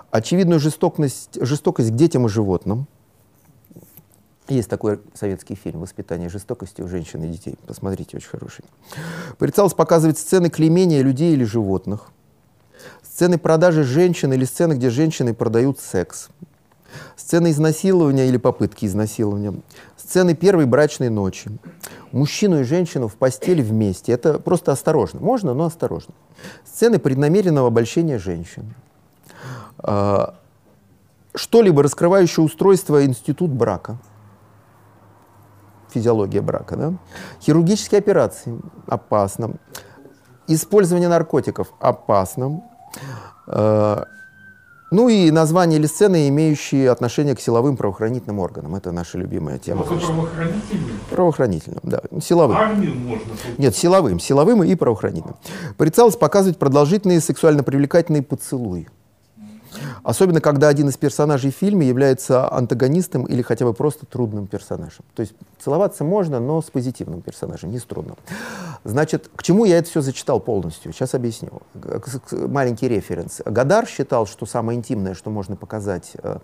[0.10, 2.88] очевидную жестокость, жестокость к детям и животным.
[4.52, 7.56] Есть такой советский фильм «Воспитание жестокости у женщин и детей».
[7.66, 8.66] Посмотрите, очень хороший.
[9.38, 12.10] Порицалось показывать сцены клеймения людей или животных,
[13.02, 16.28] сцены продажи женщин или сцены, где женщины продают секс,
[17.16, 19.54] сцены изнасилования или попытки изнасилования,
[19.96, 21.50] сцены первой брачной ночи,
[22.12, 24.12] мужчину и женщину в постели вместе.
[24.12, 25.22] Это просто осторожно.
[25.22, 26.14] Можно, но осторожно.
[26.66, 28.74] Сцены преднамеренного обольщения женщин.
[29.78, 30.36] А,
[31.34, 33.98] что-либо раскрывающее устройство институт брака.
[35.94, 36.76] Физиология брака.
[36.76, 36.94] Да?
[37.42, 38.60] Хирургические операции.
[38.88, 39.56] Опасно.
[40.48, 41.74] Использование наркотиков.
[41.80, 42.64] Опасно.
[43.48, 44.06] А,
[44.92, 48.76] ну и названия или сцены, имеющие отношение к силовым правоохранительным органам.
[48.76, 49.86] Это наша любимая тема.
[49.90, 51.00] Ну, правоохранительным?
[51.10, 52.02] Правоохранительным, да.
[52.22, 52.58] Силовым.
[52.58, 53.32] Армию можно?
[53.58, 54.20] Нет, силовым.
[54.20, 55.38] Силовым и правоохранительным.
[55.78, 58.90] Порицалось показывать продолжительные сексуально привлекательные поцелуи.
[60.04, 65.06] Особенно, когда один из персонажей в фильме является антагонистом или хотя бы просто трудным персонажем.
[65.16, 68.18] То есть целоваться можно, но с позитивным персонажем, не с трудным.
[68.84, 70.92] Значит, к чему я это все зачитал полностью?
[70.94, 71.62] Сейчас объясню.
[72.32, 73.42] Маленький референс.
[73.46, 76.38] Гадар считал, что самое интимное, что можно показать э,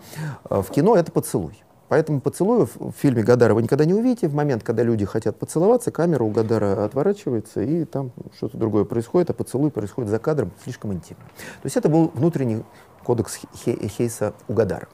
[0.50, 1.63] э, в кино, это поцелуй.
[1.89, 4.28] Поэтому поцелуев в фильме Гадара вы никогда не увидите.
[4.28, 9.30] В момент, когда люди хотят поцеловаться, камера у Гадара отворачивается, и там что-то другое происходит,
[9.30, 11.23] а поцелуй происходит за кадром слишком интимно.
[11.38, 12.63] То есть это был внутренний
[13.07, 14.89] кодекс Хейса Угадара.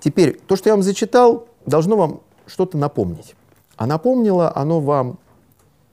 [0.00, 3.36] Теперь, то, что я вам зачитал, должно вам что-то напомнить.
[3.76, 5.18] А напомнило оно вам,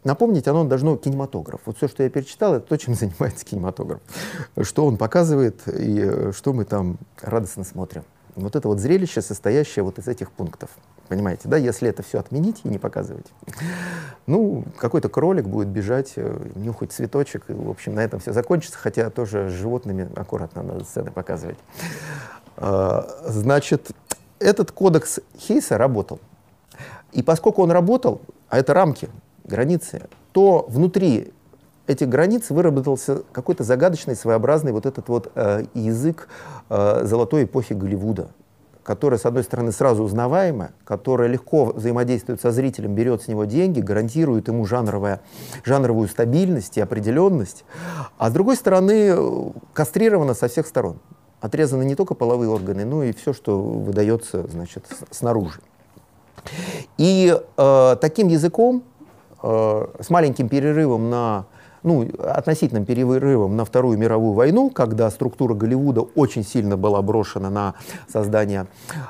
[0.03, 1.61] напомнить оно должно кинематограф.
[1.65, 4.01] Вот все, что я перечитал, это то, чем занимается кинематограф.
[4.59, 8.03] Что он показывает и что мы там радостно смотрим.
[8.35, 10.71] Вот это вот зрелище, состоящее вот из этих пунктов.
[11.11, 13.25] Понимаете, да, если это все отменить и не показывать.
[14.27, 18.77] Ну, какой-то кролик будет бежать, э, нюхать цветочек, и, в общем, на этом все закончится,
[18.77, 21.57] хотя тоже с животными аккуратно надо сцены показывать.
[22.55, 23.91] А, значит,
[24.39, 26.21] этот кодекс Хейса работал.
[27.11, 29.09] И поскольку он работал, а это рамки,
[29.43, 31.33] границы, то внутри
[31.87, 36.29] этих границ выработался какой-то загадочный, своеобразный вот этот вот э, язык
[36.69, 38.29] э, золотой эпохи Голливуда,
[38.83, 43.79] которая, с одной стороны, сразу узнаваемая, которая легко взаимодействует со зрителем, берет с него деньги,
[43.79, 45.21] гарантирует ему жанровая,
[45.63, 47.63] жанровую стабильность и определенность,
[48.17, 50.99] а с другой стороны, кастрирована со всех сторон.
[51.39, 55.59] Отрезаны не только половые органы, но и все, что выдается значит, снаружи.
[56.97, 58.83] И э, таким языком,
[59.41, 61.45] э, с маленьким перерывом на
[61.83, 67.73] ну, относительным перерывом на Вторую мировую войну, когда структура Голливуда очень сильно была брошена на
[68.07, 68.67] создание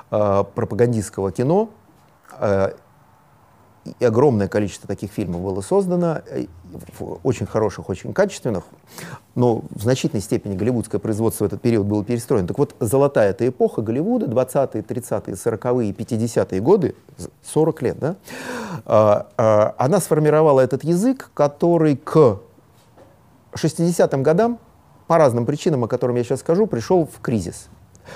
[0.09, 1.69] э, пропагандистского кино,
[2.39, 2.71] э,
[3.99, 6.45] и огромное количество таких фильмов было создано, э,
[7.23, 8.63] очень хороших, очень качественных,
[9.35, 12.47] но в значительной степени голливудское производство в этот период было перестроено.
[12.47, 16.95] Так вот, золотая эта эпоха Голливуда, 20-е, 30-е, 40-е, 50-е годы,
[17.43, 18.15] 40 лет, да,
[18.85, 22.39] а, а, она сформировала этот язык, который к
[23.55, 24.59] 60-м годам,
[25.07, 27.67] по разным причинам, о которых я сейчас скажу, пришел в кризис.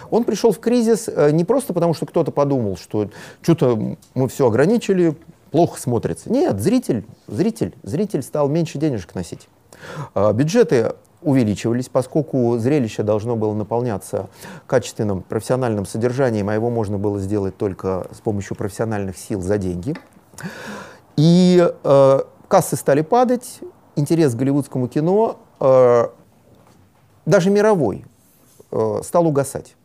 [0.10, 3.10] Он пришел в кризис э, не просто потому, что кто-то подумал, что
[3.42, 5.16] что-то мы все ограничили,
[5.52, 6.32] плохо смотрится.
[6.32, 9.48] Нет, зритель, зритель, зритель стал меньше денежек носить.
[10.14, 14.30] А, бюджеты увеличивались, поскольку зрелище должно было наполняться
[14.68, 19.96] качественным профессиональным содержанием, а его можно было сделать только с помощью профессиональных сил за деньги.
[21.18, 23.60] И э, кассы стали падать,
[23.96, 26.08] интерес к голливудскому кино, э,
[27.26, 28.06] даже мировой,
[28.72, 29.76] э, стал угасать.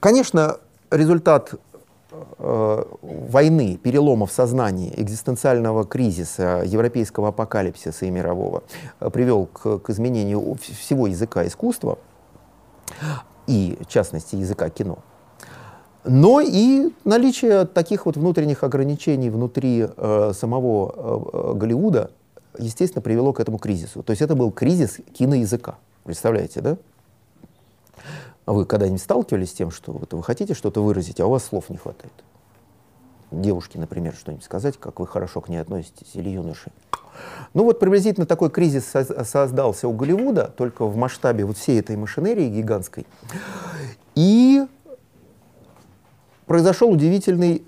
[0.00, 0.58] Конечно,
[0.90, 1.54] результат
[2.38, 8.62] э, войны, перелома в сознании, экзистенциального кризиса, европейского апокалипсиса и мирового
[9.00, 11.98] э, привел к, к изменению всего языка искусства
[13.46, 14.98] и, в частности, языка кино.
[16.04, 22.10] Но и наличие таких вот внутренних ограничений внутри э, самого э, Голливуда
[22.58, 24.02] естественно, привело к этому кризису.
[24.02, 25.76] То есть это был кризис киноязыка.
[26.04, 26.76] Представляете, да?
[28.46, 31.44] А вы когда-нибудь сталкивались с тем, что вот вы хотите что-то выразить, а у вас
[31.44, 32.12] слов не хватает?
[33.30, 36.70] Девушке, например, что-нибудь сказать, как вы хорошо к ней относитесь, или юноше.
[37.54, 38.92] Ну вот приблизительно такой кризис
[39.24, 43.06] создался у Голливуда, только в масштабе вот всей этой машинерии гигантской.
[44.14, 44.66] И
[46.46, 47.64] произошел удивительный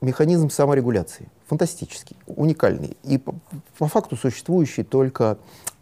[0.00, 1.28] механизм саморегуляции.
[1.52, 2.96] Фантастический, уникальный.
[3.02, 3.34] И по,
[3.76, 5.36] по факту существующий только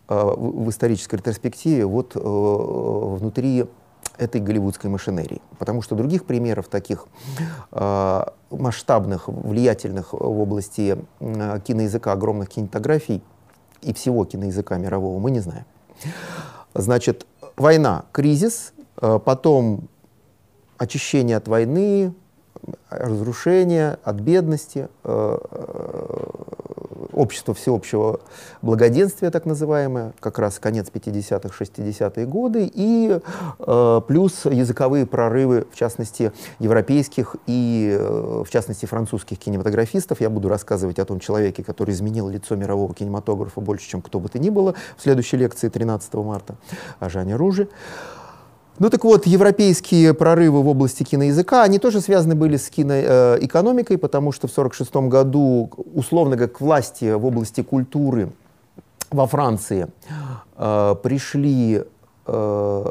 [0.08, 3.66] э, в, исторической ретроспективе вот э, внутри
[4.18, 5.40] этой голливудской машинерии.
[5.60, 7.06] Потому что других примеров таких
[7.70, 13.22] э, масштабных, влиятельных в области киноязыка, огромных кинематографий
[13.80, 15.66] и всего киноязыка мирового мы не знаем.
[16.74, 19.88] Значит, война, кризис, потом
[20.78, 22.12] очищение от войны,
[22.90, 26.26] разрушения, от бедности, э, э,
[27.12, 28.20] общество всеобщего
[28.62, 33.20] благоденствия, так называемое, как раз конец 50-х, 60-е годы, и
[33.58, 40.20] э, плюс языковые прорывы, в частности, европейских и, в частности, французских кинематографистов.
[40.20, 44.28] Я буду рассказывать о том человеке, который изменил лицо мирового кинематографа больше, чем кто бы
[44.28, 46.56] то ни было, в следующей лекции 13 марта,
[46.98, 47.68] о Жане Руже.
[48.80, 54.32] Ну так вот, европейские прорывы в области киноязыка, они тоже связаны были с киноэкономикой, потому
[54.32, 58.32] что в 1946 году, условно говоря, к власти в области культуры
[59.10, 59.86] во Франции
[60.56, 61.84] э, пришли
[62.26, 62.84] э,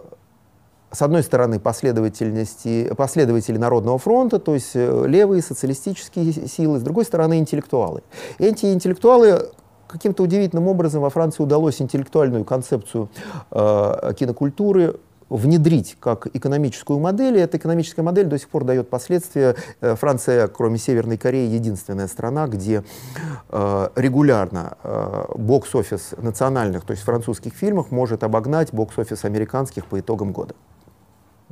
[0.92, 7.06] с одной стороны, последовательности, последователи Народного фронта, то есть э, левые социалистические силы, с другой
[7.06, 8.04] стороны, интеллектуалы.
[8.38, 9.50] Эти интеллектуалы
[9.88, 13.10] каким-то удивительным образом во Франции удалось интеллектуальную концепцию
[13.50, 19.56] э, кинокультуры внедрить как экономическую модель, и эта экономическая модель до сих пор дает последствия.
[19.82, 22.84] Э, Франция, кроме Северной Кореи, единственная страна, где
[23.50, 30.32] э, регулярно э, бокс-офис национальных, то есть французских фильмов, может обогнать бокс-офис американских по итогам
[30.32, 30.56] года.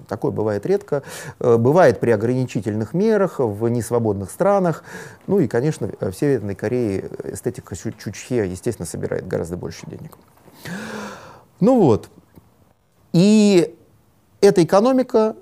[0.07, 1.03] Такое бывает редко.
[1.39, 4.83] Э, бывает при ограничительных мерах, в несвободных странах.
[5.25, 10.17] Ну и, конечно, в Северной Корее эстетика чучхе, естественно, собирает гораздо больше денег.
[11.59, 12.09] Ну вот,
[13.13, 13.75] и
[14.41, 15.35] эта экономика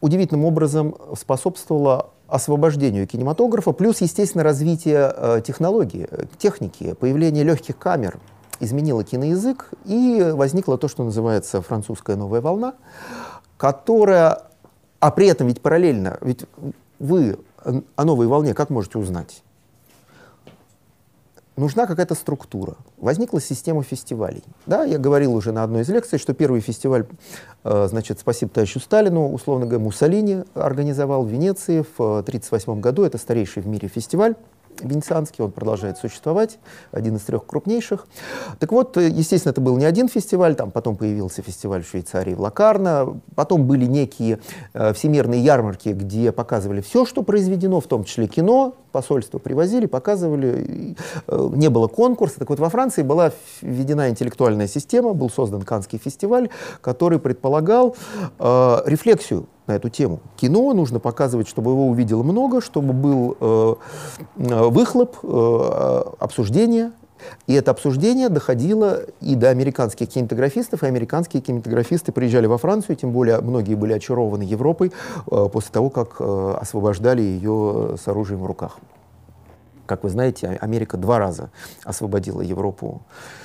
[0.00, 8.18] удивительным образом способствовала освобождению кинематографа, плюс, естественно, развитие э, технологии, техники, появление легких камер
[8.60, 12.74] изменило киноязык, и возникла то, что называется французская новая волна,
[13.56, 14.42] которая,
[15.00, 16.44] а при этом ведь параллельно, ведь
[16.98, 17.38] вы
[17.96, 19.42] о новой волне как можете узнать?
[21.60, 22.76] Нужна какая-то структура.
[22.96, 24.42] Возникла система фестивалей.
[24.66, 27.06] Да, я говорил уже на одной из лекций, что первый фестиваль,
[27.64, 33.04] э, значит, «Спасибо товарищу Сталину», условно говоря, Муссолини организовал в Венеции в 1938 году.
[33.04, 34.34] Это старейший в мире фестиваль
[34.80, 36.58] венецианский, он продолжает существовать,
[36.92, 38.06] один из трех крупнейших.
[38.58, 42.34] Так вот, э, естественно, это был не один фестиваль, там потом появился фестиваль в Швейцарии
[42.34, 44.40] в Лакарно, потом были некие
[44.74, 50.96] э, всемирные ярмарки, где показывали все, что произведено, в том числе кино, посольство привозили, показывали,
[51.26, 52.38] э, не было конкурса.
[52.38, 57.96] Так вот, во Франции была введена интеллектуальная система, был создан Канский фестиваль, который предполагал
[58.38, 60.20] э, рефлексию на эту тему.
[60.36, 63.74] Кино нужно показывать, чтобы его увидело много, чтобы был э,
[64.36, 66.92] э, выхлоп, э, обсуждение.
[67.46, 73.12] И это обсуждение доходило и до американских кинематографистов, и американские кинематографисты приезжали во Францию, тем
[73.12, 74.90] более многие были очарованы Европой
[75.30, 78.78] э, после того, как э, освобождали ее с оружием в руках.
[79.86, 81.50] Как вы знаете, Америка два раза
[81.84, 83.39] освободила Европу э,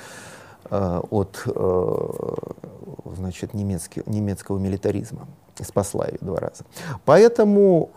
[0.70, 2.34] от э,
[3.16, 5.26] значит, немецкий, немецкого милитаризма
[5.62, 6.64] спасла ее два раза.
[7.04, 7.90] Поэтому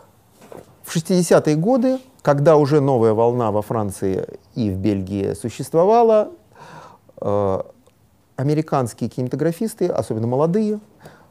[0.82, 6.30] в 60-е годы, когда уже новая волна во Франции и в Бельгии существовала,
[7.20, 7.60] э,
[8.36, 10.80] американские кинематографисты, особенно молодые,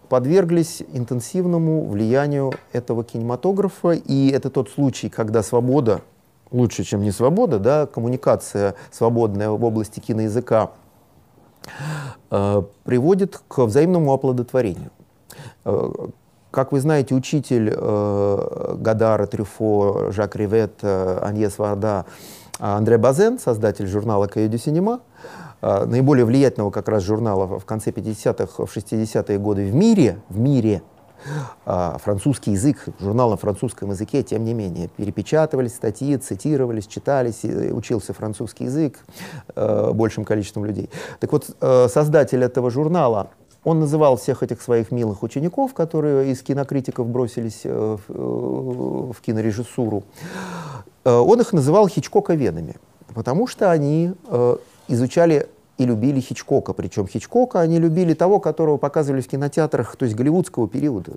[0.08, 3.91] подверглись интенсивному влиянию этого кинематографа.
[3.91, 6.02] И это тот случай, когда свобода,
[6.52, 10.88] лучше, чем не свобода, да, коммуникация свободная в области киноязыка э,
[12.84, 14.91] приводит к взаимному оплодотворению.
[15.65, 15.89] Э,
[16.51, 22.05] как вы знаете, учитель э, Гадара, Трюфо, Жак Ривет, э, Аньес Варда,
[22.60, 25.01] Андре Базен, создатель журнала «Каю синема»,
[25.62, 30.39] э, наиболее влиятельного как раз журнала в конце 50-х, в 60-е годы в мире, в
[30.39, 30.98] мире, э,
[31.65, 38.65] французский язык, журнал на французском языке, тем не менее, перепечатывались статьи, цитировались, читались, учился французский
[38.65, 38.99] язык
[39.55, 40.89] э, большим количеством людей.
[41.19, 43.29] Так вот, э, создатель этого журнала
[43.63, 50.03] он называл всех этих своих милых учеников, которые из кинокритиков бросились э, в, кинорежиссуру,
[51.03, 52.75] он их называл Хичкоковедами,
[53.15, 54.13] потому что они
[54.88, 55.47] изучали
[55.79, 56.73] и любили Хичкока.
[56.73, 61.13] Причем Хичкока они любили того, которого показывали в кинотеатрах, то есть голливудского периода.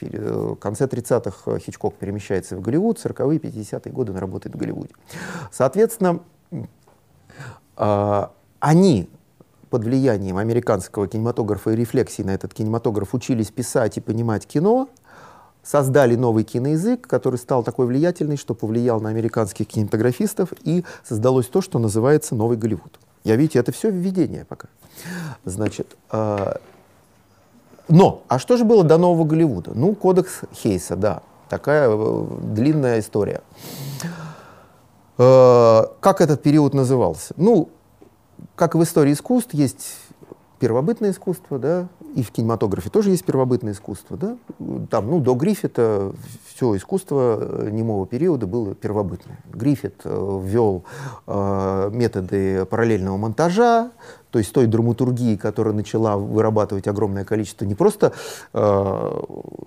[0.00, 4.94] В конце 30-х Хичкок перемещается в Голливуд, 40-е, 50-е годы он работает в Голливуде.
[5.50, 6.20] Соответственно,
[8.60, 9.08] они
[9.70, 14.88] под влиянием американского кинематографа и рефлексии на этот кинематограф учились писать и понимать кино,
[15.64, 21.60] создали новый киноязык, который стал такой влиятельный, что повлиял на американских кинематографистов, и создалось то,
[21.60, 23.00] что называется «Новый Голливуд».
[23.24, 24.68] Я, видите, это все введение пока.
[25.44, 26.54] Значит, э,
[27.88, 29.72] но, а что же было до Нового Голливуда?
[29.74, 33.42] Ну, кодекс Хейса, да, такая э, длинная история.
[35.18, 37.34] Э, как этот период назывался?
[37.36, 37.70] Ну,
[38.54, 39.96] как в истории искусств, есть
[40.58, 44.36] первобытное искусство, да, и в кинематографе тоже есть первобытное искусство, да.
[44.90, 46.12] Там, ну, до Гриффита
[46.54, 49.38] все искусство э, немого периода было первобытное.
[49.52, 50.84] Гриффит э, ввел
[51.26, 53.90] э, методы параллельного монтажа,
[54.34, 58.12] то есть той драматургии, которая начала вырабатывать огромное количество не просто
[58.52, 58.58] э,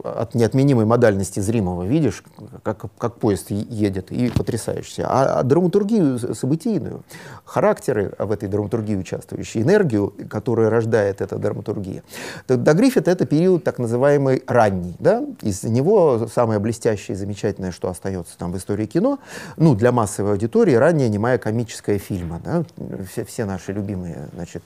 [0.04, 2.22] от неотменимой модальности зримого, видишь,
[2.64, 7.04] как, как поезд едет, и потрясаешься, а, а драматургию событийную,
[7.46, 12.04] характеры в этой драматургии участвующие, энергию, которая рождает эта драматургия.
[12.50, 15.24] До Гриффита это период так называемый ранний, да?
[15.44, 19.20] из него самое блестящее и замечательное, что остается там в истории кино,
[19.56, 22.66] ну, для массовой аудитории, ранняя немая комическая фильма, да?
[23.10, 24.64] все, все наши любимые, значит, значит,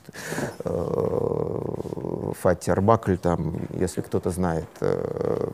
[0.64, 5.50] э, Фати Арбакль, там, если кто-то знает, э,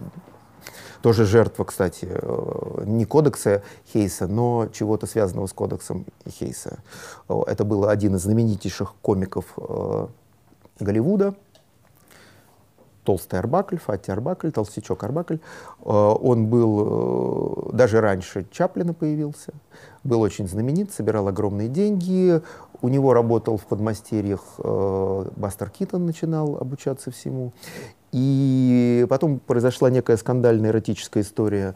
[1.02, 3.64] тоже жертва, кстати, э, не кодекса
[3.94, 6.80] Хейса, но чего-то связанного с кодексом Хейса.
[7.30, 9.46] Это был один из знаменитейших комиков
[10.80, 11.36] Голливуда,
[13.04, 15.38] толстый Арбакль, Фати Арбакль, толстячок Арбакль.
[15.84, 19.54] Он был даже раньше Чаплина появился,
[20.04, 22.42] был очень знаменит, собирал огромные деньги,
[22.82, 27.54] у него работал в подмастерьях э, Бастер Китон, начинал обучаться всему.
[28.12, 31.76] И потом произошла некая скандальная эротическая история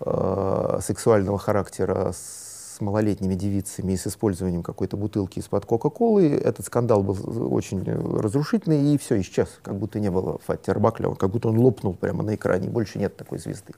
[0.00, 2.47] э, сексуального характера с
[2.78, 6.28] с малолетними девицами и с использованием какой-то бутылки из-под Кока-Колы.
[6.28, 11.30] Этот скандал был очень разрушительный, и все, исчез, как будто не было Фатти Арбакля, как
[11.30, 13.74] будто он лопнул прямо на экране, больше нет такой звезды.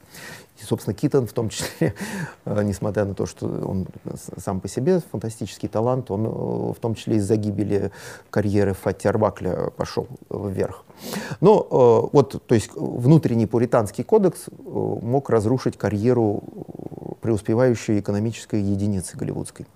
[0.61, 1.95] И, собственно, Китон в том числе,
[2.45, 3.87] э, несмотря на то, что он
[4.37, 7.91] сам по себе фантастический талант, он э, в том числе из-за гибели
[8.29, 10.85] карьеры Фатти Арбакля пошел вверх.
[11.41, 16.43] Но э, вот, то есть внутренний пуританский кодекс мог разрушить карьеру
[17.21, 19.67] преуспевающей экономической единицы голливудской.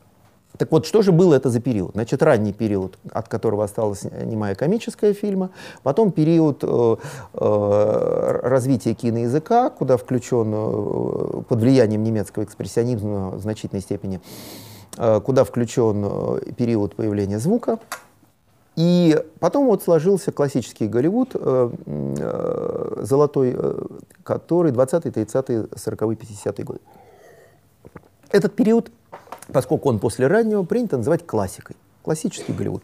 [0.57, 1.93] Так вот, что же было это за период?
[1.95, 5.51] Значит, ранний период, от которого осталась немая комическая фильма,
[5.83, 6.97] потом период э,
[7.35, 14.21] э, развития киноязыка, куда включен э, под влиянием немецкого экспрессионизма в значительной степени,
[14.97, 17.81] э, куда включен э, период появления звука.
[18.77, 23.87] И потом вот сложился классический Голливуд, э, э, золотой, э,
[24.23, 26.81] который 20-е, 30-е, 40-е, 50-е годы.
[28.35, 28.91] Этот период,
[29.53, 31.77] поскольку он после раннего, принято называть классикой.
[32.03, 32.83] Классический Голливуд.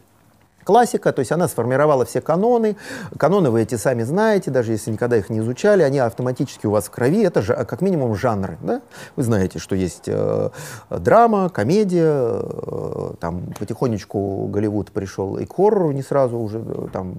[0.63, 2.77] Классика, то есть она сформировала все каноны.
[3.17, 6.85] Каноны вы эти сами знаете, даже если никогда их не изучали, они автоматически у вас
[6.85, 7.23] в крови.
[7.23, 8.57] Это же как минимум жанры.
[8.61, 8.81] Да?
[9.17, 10.51] Вы знаете, что есть э,
[10.89, 17.15] драма, комедия, э, там потихонечку Голливуд пришел и к хоррору не сразу уже, э, там,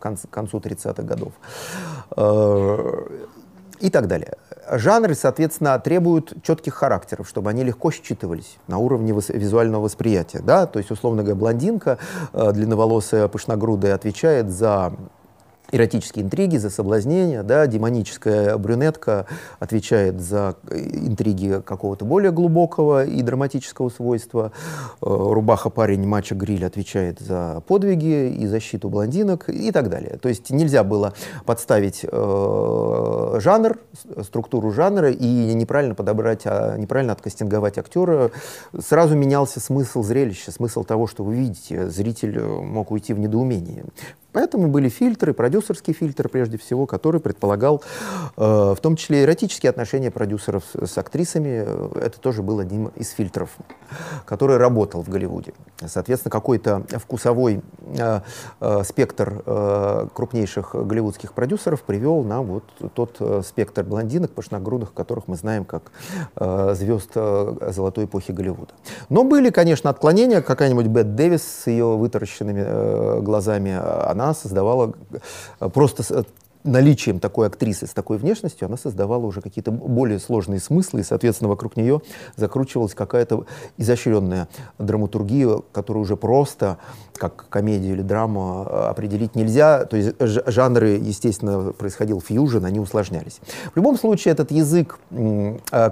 [0.00, 1.34] к концу 30-х годов.
[2.16, 3.04] Э,
[3.78, 4.36] и так далее.
[4.72, 10.40] Жанры, соответственно, требуют четких характеров, чтобы они легко считывались на уровне визуального восприятия.
[10.40, 10.66] Да?
[10.66, 11.98] То есть, условно говоря, блондинка,
[12.32, 14.92] э, длинноволосая, пышногрудая, отвечает за
[15.72, 19.26] эротические интриги, за соблазнение, да, демоническая брюнетка
[19.58, 24.52] отвечает за интриги какого-то более глубокого и драматического свойства,
[25.00, 30.18] э, рубаха-парень мачо гриль отвечает за подвиги и защиту блондинок и так далее.
[30.20, 31.14] То есть нельзя было
[31.44, 33.78] подставить э, жанр,
[34.22, 38.30] структуру жанра и неправильно подобрать, а неправильно откастинговать актера.
[38.78, 41.88] Сразу менялся смысл зрелища, смысл того, что вы видите.
[41.88, 43.84] Зритель мог уйти в недоумение.
[44.32, 47.82] Поэтому были фильтры, продюсерский фильтр прежде всего, который предполагал
[48.36, 51.66] э, в том числе эротические отношения продюсеров с, с актрисами.
[51.98, 53.50] Это тоже был одним из фильтров,
[54.24, 55.52] который работал в Голливуде.
[55.84, 57.62] Соответственно, какой-то вкусовой
[57.98, 58.20] э,
[58.60, 62.64] э, спектр э, крупнейших голливудских продюсеров привел на вот
[62.94, 65.90] тот э, спектр блондинок, пышногрудых, которых мы знаем как
[66.36, 68.72] э, звезд э, золотой эпохи Голливуда.
[69.08, 70.40] Но были, конечно, отклонения.
[70.40, 73.72] Какая-нибудь Бет Дэвис с ее вытаращенными э, глазами,
[74.10, 74.94] она она создавала
[75.60, 76.22] э, просто э,
[76.62, 81.48] наличием такой актрисы с такой внешностью, она создавала уже какие-то более сложные смыслы, и, соответственно,
[81.48, 82.02] вокруг нее
[82.36, 83.46] закручивалась какая-то
[83.78, 84.48] изощренная
[84.78, 86.76] драматургия, которую уже просто,
[87.14, 89.84] как комедию или драму, э, определить нельзя.
[89.86, 93.40] То есть жанры, естественно, происходил фьюжн, они усложнялись.
[93.72, 94.98] В любом случае, этот язык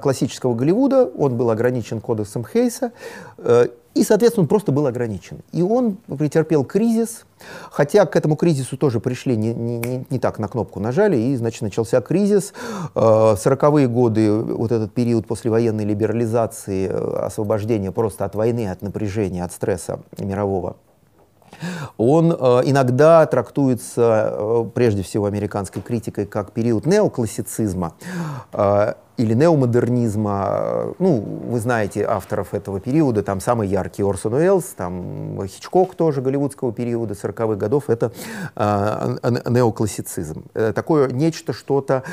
[0.03, 2.93] классического Голливуда, он был ограничен кодексом Хейса,
[3.99, 5.41] и, соответственно, он просто был ограничен.
[5.53, 7.27] И он претерпел кризис,
[7.71, 11.63] хотя к этому кризису тоже пришли, не, не, не так на кнопку нажали, и, значит,
[11.63, 12.53] начался кризис.
[12.95, 19.45] Э, сороковые годы, вот этот период послевоенной либерализации, э, освобождения просто от войны, от напряжения,
[19.45, 20.77] от стресса мирового,
[21.97, 22.37] он э,
[22.67, 27.95] иногда трактуется, э, прежде всего, американской критикой как период неоклассицизма.
[28.53, 30.95] Э, или неомодернизма.
[30.99, 36.73] Ну, вы знаете авторов этого периода, там самый яркий Орсон Уэллс, там Хичкок тоже голливудского
[36.73, 38.13] периода 40-х годов, это
[38.55, 40.45] э, неоклассицизм.
[40.55, 42.05] Такое нечто, что-то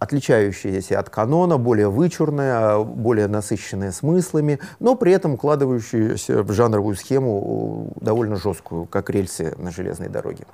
[0.00, 7.92] отличающееся от канона, более вычурное, более насыщенное смыслами, но при этом укладывающееся в жанровую схему
[8.00, 10.44] довольно жесткую, как рельсы на железной дороге.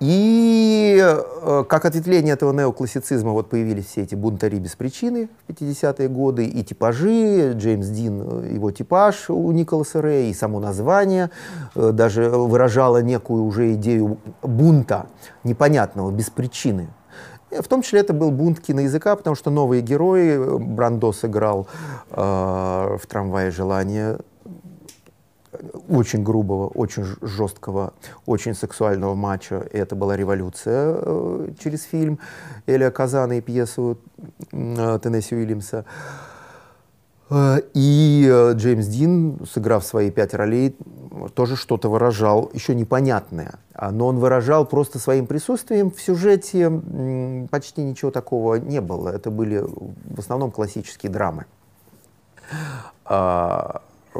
[0.00, 6.08] И э, как ответвление этого неоклассицизма вот появились все эти бунтари без причины в 50-е
[6.08, 11.30] годы, и типажи, Джеймс Дин, э, его типаж у Николаса Рэя, и само название
[11.74, 15.06] э, даже выражало некую уже идею бунта
[15.44, 16.88] непонятного, без причины.
[17.50, 21.68] В том числе это был бунт киноязыка, потому что новые герои, Брандо сыграл
[22.10, 24.18] э, в «Трамвае желания»
[25.88, 27.92] очень грубого, очень жесткого,
[28.26, 29.66] очень сексуального матча.
[29.72, 32.18] Это была революция э, через фильм
[32.66, 33.98] Элия Казана и пьесу
[34.52, 35.84] э, Теннесси Уильямса.
[37.30, 40.76] Э, и э, Джеймс Дин, сыграв свои пять ролей,
[41.34, 43.54] тоже что-то выражал, еще непонятное.
[43.74, 45.90] А, но он выражал просто своим присутствием.
[45.90, 46.70] В сюжете
[47.50, 49.08] почти ничего такого не было.
[49.08, 51.46] Это были в основном классические драмы.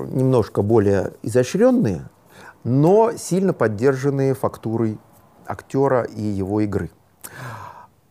[0.04, 2.08] Немножко более изощренные,
[2.64, 4.98] но сильно поддержанные фактурой
[5.46, 6.90] актера и его игры.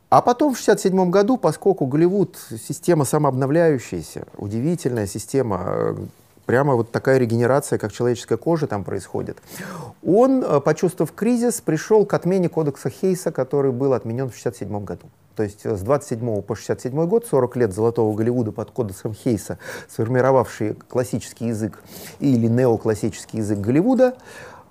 [0.09, 5.95] А потом в 1967 году, поскольку Голливуд система самообновляющаяся, удивительная система,
[6.45, 9.37] прямо вот такая регенерация, как человеческая кожа там происходит,
[10.05, 15.07] он, э, почувствовав кризис, пришел к отмене кодекса Хейса, который был отменен в 1967 году.
[15.35, 19.57] То есть э, с 27 по 67 год, 40 лет золотого Голливуда под кодексом Хейса,
[19.89, 21.81] сформировавший классический язык
[22.19, 24.15] или неоклассический язык Голливуда,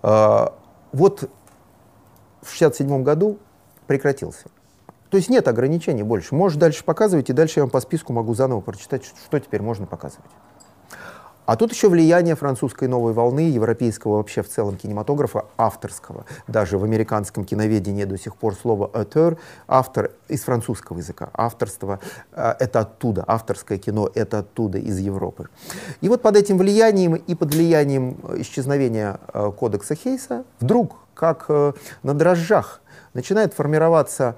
[0.02, 0.46] э,
[0.92, 1.28] вот
[2.42, 3.38] в 67 году
[3.86, 4.44] прекратился.
[5.10, 6.34] То есть нет ограничений больше.
[6.34, 9.86] Можешь дальше показывать, и дальше я вам по списку могу заново прочитать, что теперь можно
[9.86, 10.30] показывать.
[11.46, 16.24] А тут еще влияние французской новой волны, европейского вообще в целом кинематографа, авторского.
[16.48, 19.36] Даже в американском киноведении до сих пор слово «auteur»—
[19.68, 21.28] автор из французского языка.
[21.34, 22.00] Авторство
[22.32, 25.48] э,— это оттуда, авторское кино— это оттуда, из Европы.
[26.00, 31.72] И вот под этим влиянием и под влиянием исчезновения э, кодекса Хейса вдруг, как э,
[32.02, 32.80] на дрожжах,
[33.12, 34.36] начинает формироваться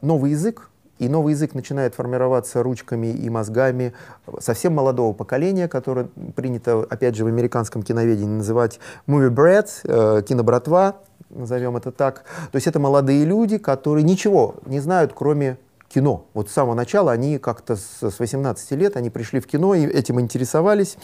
[0.00, 0.70] новый язык,
[1.00, 3.94] и новый язык начинает формироваться ручками и мозгами
[4.38, 8.78] совсем молодого поколения, которое принято, опять же, в американском киноведении называть
[9.08, 10.96] movie brat, э, кинобратва,
[11.30, 12.24] назовем это так.
[12.52, 15.56] То есть это молодые люди, которые ничего не знают, кроме
[15.88, 16.26] кино.
[16.34, 20.20] Вот с самого начала они как-то с 18 лет они пришли в кино и этим
[20.20, 20.98] интересовались,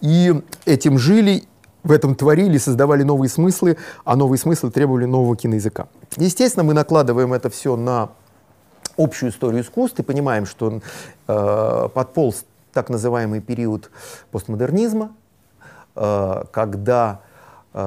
[0.00, 0.34] и
[0.64, 1.44] этим жили,
[1.84, 5.86] в этом творили, создавали новые смыслы, а новые смыслы требовали нового киноязыка.
[6.16, 8.10] Естественно, мы накладываем это все на
[8.96, 10.80] общую историю искусств и понимаем, что
[11.28, 13.90] э, подполз так называемый период
[14.30, 15.12] постмодернизма,
[15.94, 17.20] э, когда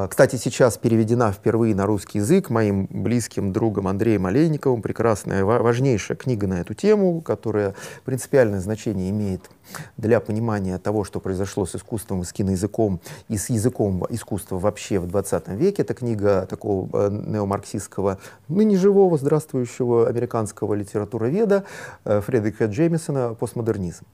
[0.08, 4.84] кстати, сейчас переведена впервые на русский язык моим близким другом Андреем Олейниковым.
[4.84, 7.74] Прекрасная, важнейшая книга на эту тему, которая
[8.06, 9.50] принципиальное значение имеет
[9.98, 15.00] для понимания того, что произошло с искусством и с киноязыком и с языком искусства вообще
[15.00, 15.82] в 20 веке.
[15.82, 21.64] Это книга такого э, неомарксистского, ныне живого, здравствующего американского литературоведа
[22.06, 24.06] э, Фредерика Джеймисона «Постмодернизм».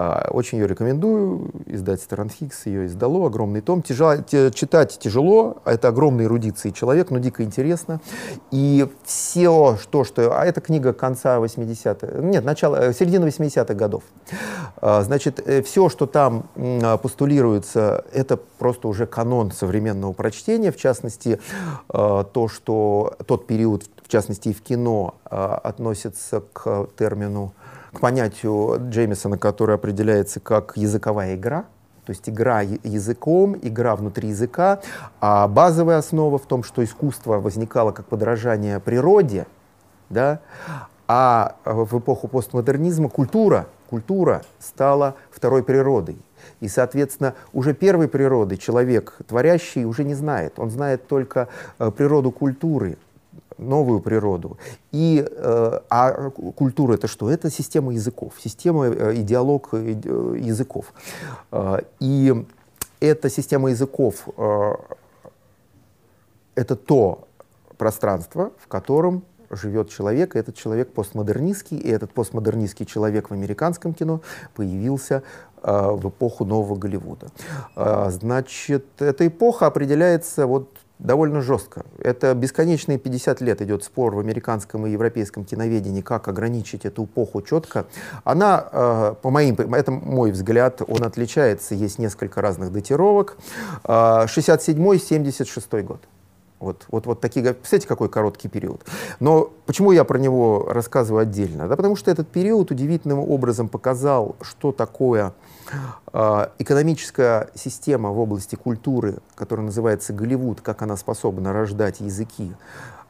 [0.00, 1.50] А, очень ее рекомендую.
[1.66, 3.26] Издательство Ранхикс ее издало.
[3.26, 3.82] Огромный том.
[3.82, 5.56] Тяжело, читать тяжело.
[5.64, 8.00] Это огромный эрудиции человек, но дико интересно.
[8.52, 10.38] И все, что, что...
[10.38, 12.20] А это книга конца 80-х...
[12.20, 14.04] Нет, начала, э, середины 80-х годов.
[14.76, 16.48] А, значит, э, все, что там
[17.02, 20.70] постулируется, это просто уже канон современного прочтения.
[20.70, 21.40] В частности,
[21.88, 27.52] а, то, что тот период, в частности, и в кино, относится к термину
[27.98, 31.64] к понятию Джеймисона, которое определяется как языковая игра,
[32.06, 34.80] то есть игра языком, игра внутри языка,
[35.20, 39.48] а базовая основа в том, что искусство возникало как подражание природе,
[40.10, 40.38] да,
[41.08, 46.18] а в эпоху постмодернизма культура, культура стала второй природой.
[46.60, 50.58] И, соответственно, уже первой природы человек, творящий, уже не знает.
[50.58, 51.48] Он знает только
[51.80, 52.96] э, природу культуры,
[53.58, 54.58] новую природу.
[54.92, 57.30] И, э, а культура это что?
[57.30, 59.78] Это система языков, система, э, идеолог э,
[60.38, 60.92] языков.
[62.00, 62.46] И
[63.00, 64.28] эта система языков
[66.54, 67.28] это то
[67.76, 73.94] пространство, в котором живет человек, и этот человек постмодернистский, и этот постмодернистский человек в американском
[73.94, 74.20] кино
[74.54, 75.22] появился
[75.62, 77.28] э, в эпоху нового Голливуда.
[77.76, 80.68] Э, значит, эта эпоха определяется вот
[80.98, 81.84] довольно жестко.
[81.98, 87.42] Это бесконечные 50 лет идет спор в американском и европейском киноведении, как ограничить эту эпоху
[87.42, 87.86] четко.
[88.24, 93.36] Она, э, по моим, это мой взгляд, он отличается, есть несколько разных датировок.
[93.84, 96.00] 67-76 год.
[96.60, 98.84] Вот, вот, вот такие, представляете, какой короткий период.
[99.20, 101.68] Но почему я про него рассказываю отдельно?
[101.68, 105.47] Да потому что этот период удивительным образом показал, что такое э,
[106.58, 112.52] экономическая система в области культуры, которая называется Голливуд, как она способна рождать языки,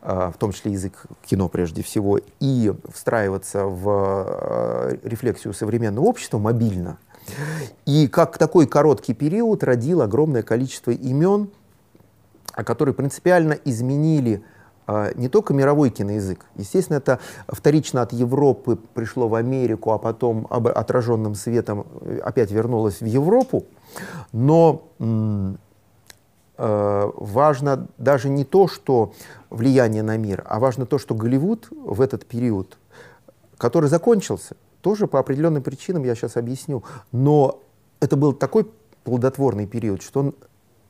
[0.03, 6.39] э, в том числе язык кино прежде всего, и встраиваться в э, рефлексию современного общества
[6.39, 6.99] мобильно.
[7.85, 11.51] И как такой короткий период родил огромное количество имен,
[12.65, 14.58] которые принципиально изменили а,
[15.17, 16.47] не только мировой киноязык.
[16.57, 23.01] Естественно, это вторично от Европы пришло в Америку, а потом отраженным светом э, опять вернулось
[23.01, 23.67] в Европу.
[24.33, 25.55] Но э,
[26.57, 29.13] важно даже не то, что
[29.51, 32.79] влияние на мир, а важно то, что Голливуд в этот период,
[33.59, 36.83] который закончился, тоже по определенным причинам, я сейчас объясню,
[37.13, 37.61] но
[38.01, 38.67] это был такой
[39.05, 40.35] плодотворный период, что он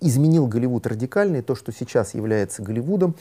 [0.00, 3.14] изменил Голливуд радикально, и то, что сейчас является Голливудом,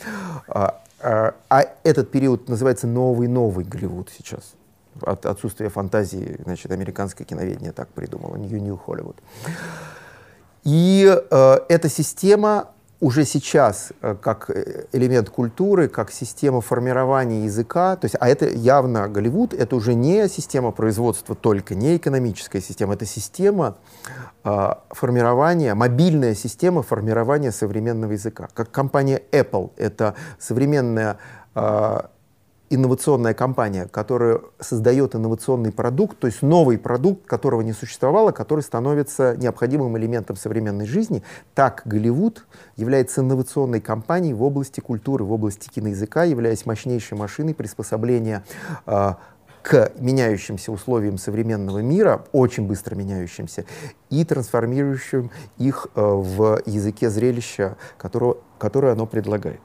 [0.48, 4.54] а, а, а этот период называется новый-новый Голливуд сейчас.
[5.02, 9.18] От отсутствия фантазии, значит, американское киноведение так придумало, New New Hollywood.
[10.64, 12.70] И э, эта система
[13.00, 18.48] уже сейчас э, как э, элемент культуры, как система формирования языка, то есть, а это
[18.50, 23.78] явно Голливуд, это уже не система производства только, не экономическая система, это система
[24.44, 28.48] э, формирования, мобильная система формирования современного языка.
[28.54, 31.18] Как компания Apple, это современная
[31.54, 32.00] э,
[32.70, 39.36] инновационная компания, которая создает инновационный продукт, то есть новый продукт, которого не существовало, который становится
[39.38, 41.24] необходимым элементом современной жизни,
[41.56, 42.46] так Голливуд
[42.76, 48.44] является инновационной компанией в области культуры, в области киноязыка, являясь мощнейшей машиной приспособления
[48.86, 49.14] э,
[49.68, 53.66] к меняющимся условиям современного мира, очень быстро меняющимся,
[54.10, 59.60] и трансформирующим их э, в языке зрелища, которого, которое оно предлагает.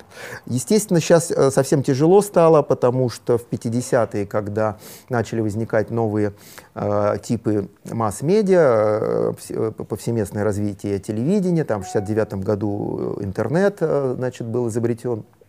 [0.47, 4.77] Естественно, сейчас э, совсем тяжело стало, потому что в 50-е, когда
[5.09, 6.33] начали возникать новые
[6.75, 14.67] э, типы масс-медиа, э, повсеместное развитие телевидения, там в 69 году интернет э, значит, был
[14.69, 15.42] изобретен, Э,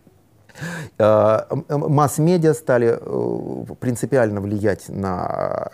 [1.68, 5.70] масс-медиа стали э, принципиально влиять на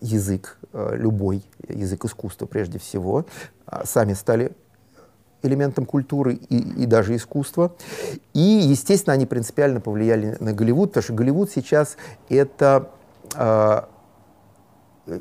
[0.00, 3.26] язык, э, любой язык искусства прежде всего,
[3.66, 4.52] а сами стали
[5.42, 7.74] элементом культуры и, и даже искусства.
[8.32, 11.96] И, естественно, они принципиально повлияли на Голливуд, потому что Голливуд сейчас
[12.28, 12.90] это
[13.34, 13.82] э,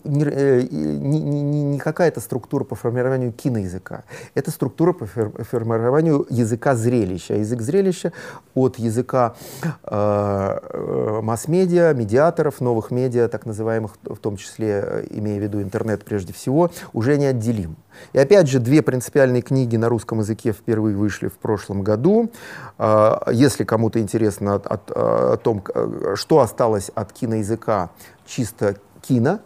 [0.04, 7.36] не, не, не какая-то структура по формированию киноязыка, это структура по формированию языка зрелища.
[7.36, 8.12] Язык зрелища
[8.54, 15.40] от языка э, э, масс-медиа, медиаторов, новых медиа, так называемых, в том числе, э, имея
[15.40, 17.76] в виду интернет прежде всего, уже неотделим.
[18.14, 22.30] И опять же, две принципиальные книги на русском языке впервые вышли в прошлом году.
[23.32, 25.64] Если кому-то интересно о, о, о том,
[26.16, 27.92] что осталось от киноязыка
[28.26, 29.40] чисто кино,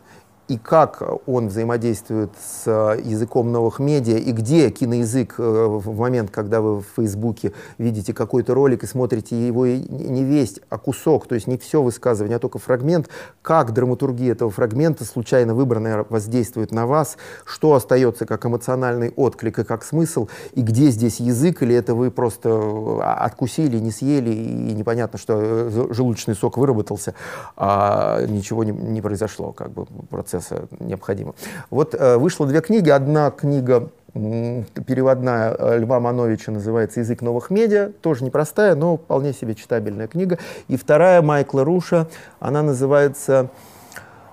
[0.50, 6.32] и как он взаимодействует с э, языком новых медиа, и где киноязык э, в момент,
[6.32, 11.36] когда вы в Фейсбуке видите какой-то ролик и смотрите его не весть, а кусок, то
[11.36, 13.10] есть не все высказывание, а только фрагмент,
[13.44, 19.64] как драматургия этого фрагмента, случайно выбранная, воздействует на вас, что остается как эмоциональный отклик и
[19.64, 24.74] как смысл, и где здесь язык, или это вы просто э, откусили, не съели, и
[24.74, 27.14] непонятно, что желудочный сок выработался,
[27.56, 31.36] а ничего не, не произошло, как бы процесс процесса необходимо.
[31.70, 32.90] Вот э, вышло две книги.
[32.90, 39.56] Одна книга переводная э, Льва Мановича называется «Язык новых медиа», тоже непростая, но вполне себе
[39.56, 40.40] читабельная книга.
[40.68, 42.08] И вторая Майкла Руша,
[42.40, 43.50] она называется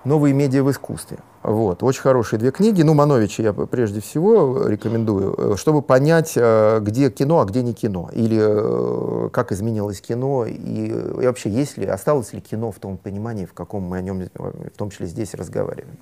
[0.03, 1.17] «Новые медиа в искусстве».
[1.47, 2.81] Вот, очень хорошие две книги.
[2.81, 7.73] Ну, Мановича я прежде всего рекомендую, э, чтобы понять, э, где кино, а где не
[7.73, 8.09] кино.
[8.11, 12.97] Или э, как изменилось кино, и, и вообще, есть ли, осталось ли кино в том
[12.97, 15.95] понимании, в каком мы о нем, в том числе здесь, разговариваем.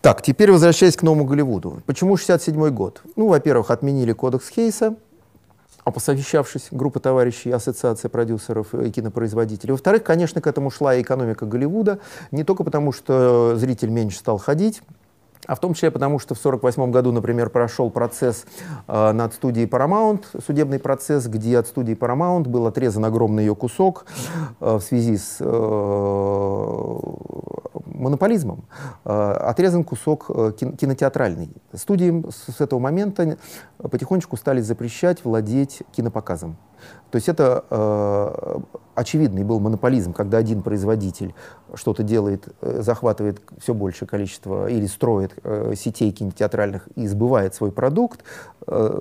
[0.00, 1.80] Так, теперь возвращаясь к новому Голливуду.
[1.86, 3.00] Почему 67 год?
[3.14, 4.96] Ну, во-первых, отменили кодекс Хейса,
[5.84, 9.72] а посовещавшись, группа товарищей, ассоциация продюсеров и кинопроизводителей.
[9.72, 11.98] Во-вторых, конечно, к этому шла и экономика Голливуда,
[12.30, 14.82] не только потому, что зритель меньше стал ходить,
[15.46, 18.44] а в том числе потому, что в 1948 году, например, прошел процесс
[18.86, 24.06] э, над студией Paramount, судебный процесс, где от студии Paramount был отрезан огромный ее кусок
[24.60, 26.98] э, в связи с э,
[27.86, 28.64] монополизмом,
[29.04, 31.50] э, отрезан кусок э, кинотеатральный.
[31.74, 33.36] Студии с, с этого момента
[33.78, 36.56] потихонечку стали запрещать владеть кинопоказом.
[37.12, 38.58] То есть это э,
[38.94, 41.34] очевидный был монополизм, когда один производитель
[41.74, 47.70] что-то делает, э, захватывает все большее количество или строит э, сетей кинотеатральных и сбывает свой
[47.70, 48.20] продукт.
[48.66, 49.00] Э,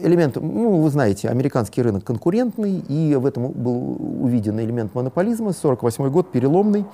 [0.00, 5.52] элемент, ну, вы знаете, американский рынок конкурентный, и в этом был увиден элемент монополизма.
[5.52, 6.84] 48 год, переломный.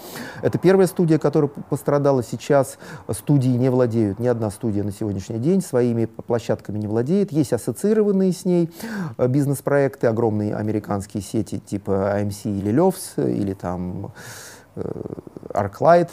[0.42, 2.78] Это первая студия, которая пострадала сейчас.
[3.10, 7.32] Студии не владеют, ни одна студия на сегодняшний день своими площадками не владеет.
[7.32, 8.70] Есть ассоциированные с ней
[9.16, 14.12] э, бизнес-проекты, огромные американские сети типа AMC или Левс, или там
[15.54, 16.10] ArcLight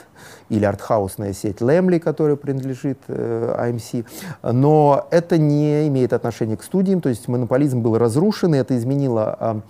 [0.49, 4.05] или артхаусная сеть Лемли, которая принадлежит э, AMC.
[4.43, 9.37] Но это не имеет отношения к студиям, то есть монополизм был разрушен, и это изменило
[9.39, 9.61] э,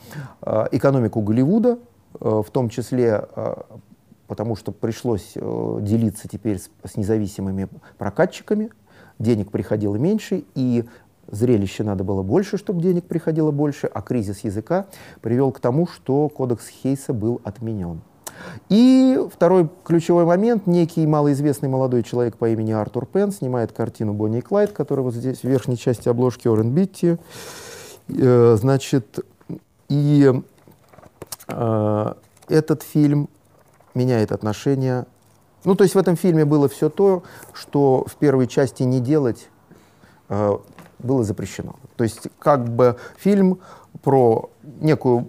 [0.42, 1.78] э, экономику Голливуда,
[2.20, 3.56] э, в том числе э,
[4.28, 7.68] потому что пришлось э, делиться теперь с, с независимыми
[7.98, 8.70] прокатчиками,
[9.20, 10.86] денег приходило меньше, и
[11.32, 14.86] зрелище надо было больше, чтобы денег приходило больше, а кризис языка
[15.22, 18.02] привел к тому, что кодекс Хейса был отменен.
[18.70, 20.68] И второй ключевой момент.
[20.68, 25.14] Некий малоизвестный молодой человек по имени Артур Пен снимает картину «Бонни и Клайд», которая вот
[25.14, 27.18] здесь в верхней части обложки Орен Битти.
[28.08, 29.20] Э, значит,
[29.90, 30.34] и
[31.48, 32.14] э,
[32.48, 33.30] этот фильм
[33.94, 35.06] меняет отношения.
[35.64, 37.24] Ну, то есть в этом фильме было все то,
[37.54, 39.50] что в первой части не делать
[40.30, 40.58] э,
[41.04, 41.76] было запрещено.
[41.96, 43.60] То есть как бы фильм
[44.04, 44.50] про
[44.80, 45.28] некую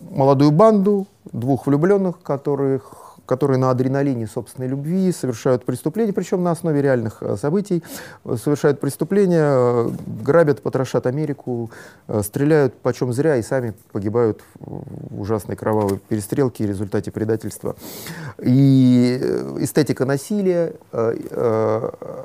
[0.00, 3.01] молодую банду, двух влюбленных, которых
[3.32, 7.82] которые на адреналине собственной любви совершают преступления, причем на основе реальных э, событий,
[8.26, 9.88] э, совершают преступления, э,
[10.22, 11.70] грабят, потрошат Америку,
[12.22, 17.74] стреляют почем зря и сами погибают в ужасной кровавой перестрелке в результате предательства.
[18.38, 19.18] И
[19.60, 20.74] эстетика насилия,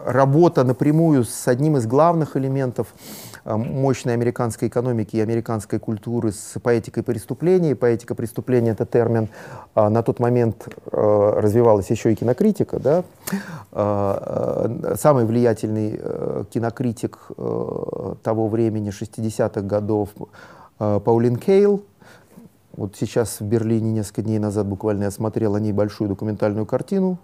[0.05, 2.87] работа напрямую с одним из главных элементов
[3.47, 7.71] мощной американской экономики и американской культуры с поэтикой преступления.
[7.71, 9.29] И поэтика преступления— это термин
[9.75, 10.67] на тот момент
[10.97, 13.35] Э, развивалась еще и кинокритика, да, э,
[13.73, 15.99] э, самый влиятельный
[16.49, 17.19] кинокритик
[18.23, 20.09] того времени, 60-х годов,
[20.77, 21.83] Паулин Кейл,
[22.75, 27.17] вот сейчас в Берлине несколько дней назад буквально я смотрел о ней большую документальную картину.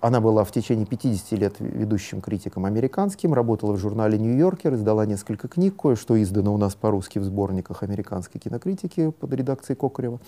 [0.00, 5.48] Она была в течение 50 лет ведущим критиком американским, работала в журнале «Нью-Йоркер», издала несколько
[5.48, 10.20] книг, кое-что издано у нас по-русски в сборниках американской кинокритики под редакцией Кокарева.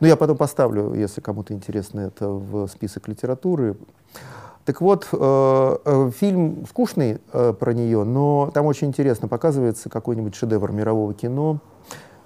[0.00, 3.76] Но я потом поставлю, если кому-то интересно, это в список литературы.
[4.64, 10.34] Так вот, э, э, фильм скучный э, про нее, но там очень интересно показывается какой-нибудь
[10.34, 11.58] шедевр мирового кино.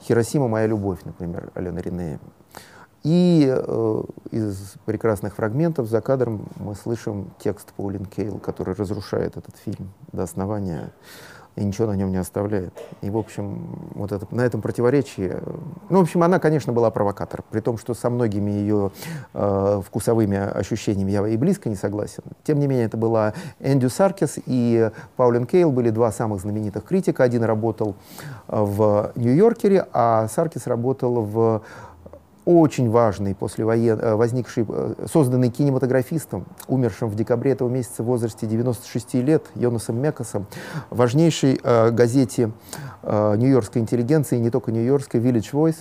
[0.03, 0.47] «Хиросима.
[0.47, 2.20] Моя любовь», например, Алена Ринея.
[3.09, 4.02] И э,
[4.32, 10.24] из прекрасных фрагментов за кадром мы слышим текст Паулин Кейл, который разрушает этот фильм до
[10.24, 10.92] основания
[11.56, 12.72] и ничего на нем не оставляет.
[13.00, 15.38] И, в общем, вот это, на этом противоречии...
[15.88, 18.92] Ну, в общем, она, конечно, была провокатор, при том, что со многими ее
[19.32, 22.22] э, вкусовыми ощущениями я и близко не согласен.
[22.44, 27.24] Тем не менее, это была Эндю Саркис и Паулин Кейл были два самых знаменитых критика.
[27.24, 27.96] Один работал
[28.46, 31.62] в Нью-Йоркере, а Саркис работал в
[32.49, 34.01] очень важный послевоен...
[34.01, 40.01] Э, возникший, э, созданный кинематографистом, умершим в декабре этого месяца в возрасте 96 лет, Йонасом
[40.01, 40.46] Мекасом,
[40.88, 42.53] важнейшей э, газете
[43.03, 45.76] э, нью-йоркской интеллигенции, не только нью-йоркской, Village Voice,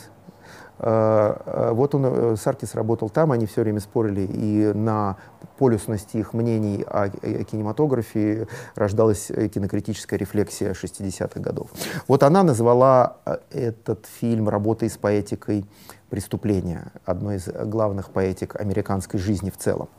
[0.79, 5.15] э, вот он, Саркис работал там, они все время спорили, и на
[5.57, 11.69] полюсности их мнений о, кинематографе рождалась кинокритическая рефлексия 60-х годов.
[12.09, 13.15] Вот она назвала
[13.51, 15.65] этот фильм работой с поэтикой
[16.09, 19.89] преступления, одной из главных поэтик американской жизни в целом.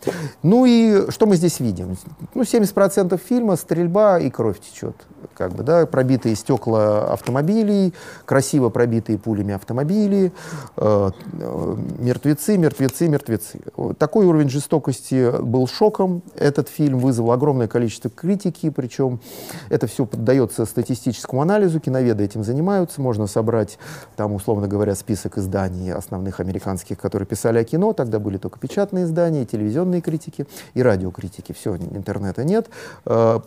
[0.42, 1.96] Ну и что мы здесь видим?
[2.34, 4.96] Ну, 70% фильма— стрельба и кровь течет.
[5.38, 10.32] Как бы, да, пробитые стекла автомобилей, красиво пробитые пулями автомобили,
[10.76, 11.10] э,
[11.40, 13.60] э, мертвецы, мертвецы, мертвецы.
[13.98, 16.22] Такой уровень жестокости был шоком.
[16.34, 19.20] Этот фильм вызвал огромное количество критики, причем
[19.68, 23.78] это все поддается статистическому анализу, киноведы этим занимаются, можно собрать,
[24.16, 27.92] там, условно говоря, список изданий основных американских, которые писали о кино.
[27.92, 31.52] Тогда были только печатные издания, телевизионные критики и радиокритики.
[31.52, 32.66] Все, интернета нет.
[33.06, 33.38] Э,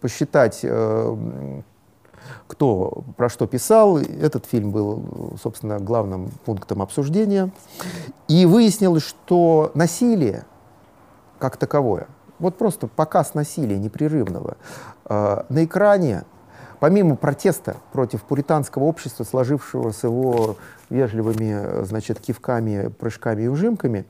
[0.00, 1.31] посчитать э,
[2.46, 3.98] кто про что писал.
[3.98, 7.50] Этот фильм был, собственно, главным пунктом обсуждения.
[8.28, 10.44] И выяснилось, что насилие
[11.38, 12.06] как таковое
[12.38, 14.56] Вот просто показ насилия непрерывного.
[15.06, 16.24] Э, на экране,
[16.78, 20.56] помимо протеста против пуританского общества, сложившего с его
[20.88, 24.04] вежливыми значит, кивками, прыжками и ужимками,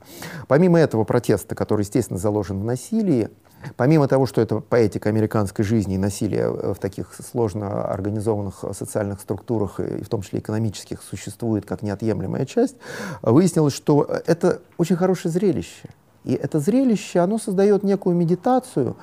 [0.47, 3.29] помимо этого протеста, который, естественно, заложен в насилии,
[3.75, 9.79] Помимо того, что это поэтика американской жизни и насилия в таких сложно организованных социальных структурах,
[9.79, 12.75] и в том числе экономических, существует как неотъемлемая часть,
[13.21, 15.89] выяснилось, что это очень хорошее зрелище.
[16.23, 18.95] И это зрелище, оно создает некую медитацию.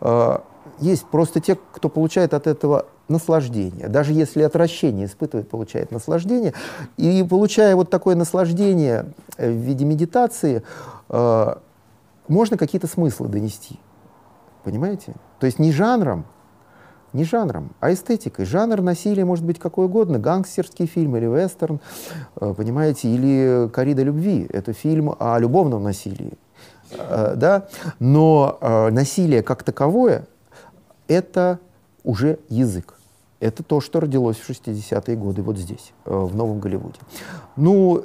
[0.00, 0.44] А,
[0.78, 3.88] есть просто те, кто получает от этого наслаждение.
[3.88, 6.54] Даже если отвращение испытывает, получает наслаждение.
[6.96, 9.06] И получая вот такое наслаждение
[9.36, 10.62] в виде медитации,
[11.08, 11.60] а,
[12.28, 13.80] можно какие-то смыслы донести.
[14.64, 15.14] Понимаете?
[15.38, 16.24] То есть не жанром,
[17.12, 18.44] не жанром, а эстетикой.
[18.44, 20.18] Жанр насилия может быть какой угодно.
[20.18, 21.80] Гангстерский фильм или вестерн,
[22.40, 24.46] э, понимаете, или «Корида любви».
[24.50, 26.32] Это фильм о любовном насилии.
[26.92, 27.68] Э, да?
[27.98, 30.26] Но э, насилие как таковое—
[31.08, 31.60] это
[32.04, 32.94] уже язык.
[33.40, 36.98] Это то, что родилось в 60-е годы вот здесь, в Новом Голливуде.
[37.54, 38.02] Ну,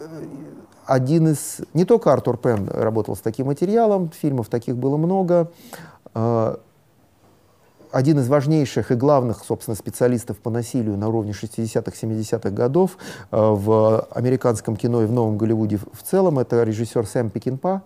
[0.85, 1.61] один из...
[1.73, 5.51] Не только Артур Пен работал с таким материалом, фильмов таких было много.
[6.13, 6.59] А,
[7.91, 12.97] один из важнейших и главных, собственно, специалистов по насилию на уровне 60-х, 70-х годов
[13.31, 17.83] а, в американском кино и в Новом Голливуде в целом, это режиссер Сэм Пекинпа.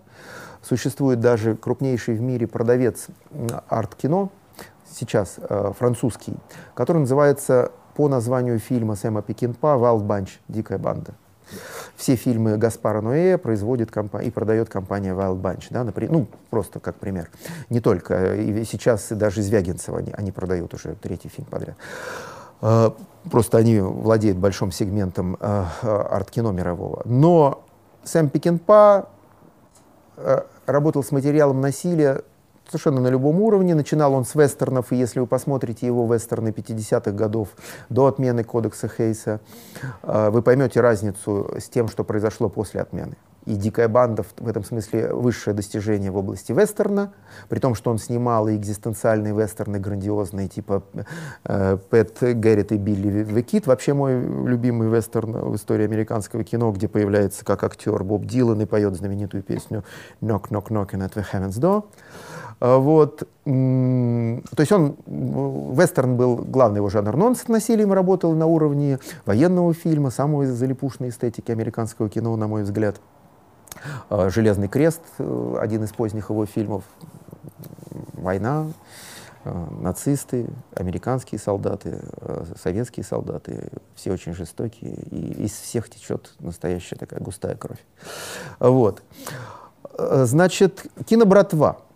[0.62, 3.06] Существует даже крупнейший в мире продавец
[3.68, 4.30] арт-кино,
[4.92, 6.34] сейчас э, французский,
[6.74, 10.30] который называется по названию фильма Сэма Пекинпа «Wild Bunch.
[10.48, 11.14] Дикая банда».
[11.96, 16.80] Все фильмы Гаспара Ноэ производит компания, и продает компания Wild Bunch, да, например, ну, просто
[16.80, 17.30] как пример.
[17.70, 21.76] Не только, и сейчас даже Звягинцева они, они продают уже третий фильм подряд.
[22.60, 22.94] А,
[23.30, 27.02] просто они владеют большим сегментом а, арт-кино мирового.
[27.04, 27.64] Но
[28.04, 29.08] Сэм Пекинпа
[30.66, 32.22] работал с материалом насилия
[32.70, 33.74] совершенно на любом уровне.
[33.74, 37.48] Начинал он с вестернов, и если вы посмотрите его вестерны 50-х годов
[37.88, 39.40] до отмены кодекса Хейса,
[40.02, 43.16] э, вы поймете разницу с тем, что произошло после отмены.
[43.48, 47.14] И «Дикая банда» в этом смысле высшее достижение в области вестерна,
[47.48, 50.82] при том, что он снимал и экзистенциальные вестерны грандиозные, типа
[51.44, 53.66] э, «Пэт Гэррит и Билли Векит».
[53.66, 58.66] Вообще мой любимый вестерн в истории американского кино, где появляется как актер Боб Дилан и
[58.66, 59.82] поет знаменитую песню
[60.20, 61.84] «Knock, knock, knocking at the heaven's door».
[62.60, 63.20] А, вот.
[63.44, 68.98] То есть он, вестерн был главный его жанр, но он с насилием работал на уровне
[69.24, 73.00] военного фильма, самой залипушной эстетики американского кино, на мой взгляд.
[74.10, 76.82] А, «Железный крест», э, один из поздних его фильмов,
[78.14, 78.66] «Война»,
[79.44, 86.96] э, нацисты, американские солдаты, э, советские солдаты, все очень жестокие, и из всех течет настоящая
[86.96, 87.84] такая густая кровь.
[88.58, 89.02] Вот.
[89.96, 91.78] Значит, кинобратва—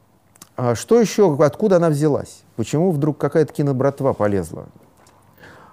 [0.56, 2.42] а что еще, откуда она взялась?
[2.56, 4.66] Почему вдруг какая-то кинобратва полезла?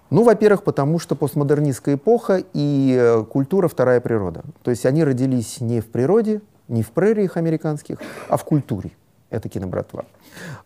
[0.09, 4.41] Ну, во-первых, потому что постмодернистская эпоха и э, культура вторая природа.
[4.63, 8.91] То есть они родились не в природе, не в прериях американских, а в культуре.
[9.29, 10.05] Это кинобратва.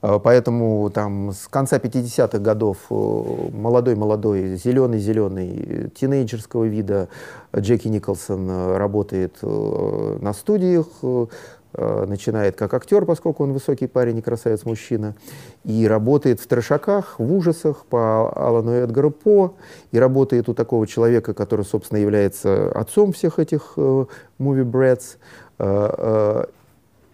[0.02, 7.10] А, поэтому там с конца 50-х годов молодой-молодой, э, зеленый-зеленый, тинейджерского вида
[7.54, 11.28] Джеки Николсон э, работает на студиях, Э,
[11.76, 15.16] начинает как актер, поскольку он высокий парень и красавец-мужчина,
[15.64, 19.56] и работает в трешаках, в ужасах по Алану Эдгару По,
[19.92, 24.06] и работает у такого человека, который, собственно, является отцом всех этих э,
[24.40, 25.18] movie brats,
[25.60, 26.46] э,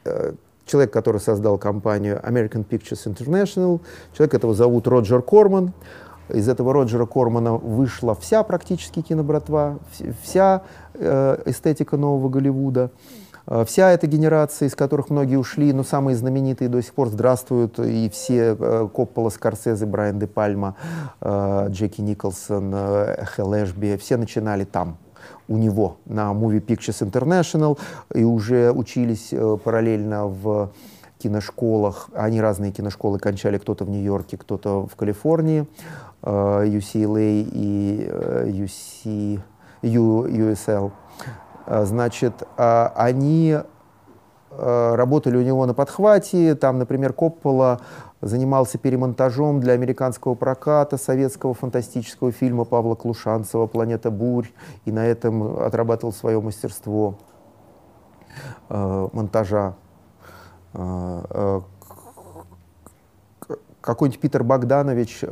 [0.05, 0.33] э,
[0.65, 3.81] человек, который создал компанию American Pictures International,
[4.13, 5.73] человек этого зовут Роджер Корман,
[6.29, 9.79] из этого Роджера Кормана вышла вся практически кинобратва,
[10.21, 10.61] вся
[10.93, 12.91] э, эстетика нового Голливуда.
[13.49, 17.79] Э, вся эта генерация, из которых многие ушли, но самые знаменитые до сих пор здравствуют,
[17.79, 20.75] и все э, Коппола, Скорсезе, Брайан де Пальма,
[21.19, 22.73] э, Джеки Николсон,
[23.35, 24.97] Хелл Эшби, все начинали там,
[25.47, 27.77] у него на Movie Pictures International
[28.13, 29.33] и уже учились
[29.63, 30.71] параллельно в
[31.17, 32.09] киношколах.
[32.13, 35.67] Они разные киношколы кончали, кто-то в Нью-Йорке, кто-то в Калифорнии,
[36.21, 38.09] UCLA и
[38.45, 39.41] UC,
[39.81, 40.91] USL.
[41.69, 43.55] А, значит, а, они
[44.49, 46.55] а, работали у него на подхвате.
[46.55, 47.79] Там, например, Коппола
[48.21, 54.49] занимался перемонтажом для американского проката советского фантастического фильма Павла Клушанцева «Планета бурь»,
[54.85, 57.15] и на этом отрабатывал свое мастерство
[58.67, 59.75] монтажа.
[63.81, 65.23] Какой-нибудь Питер Богданович,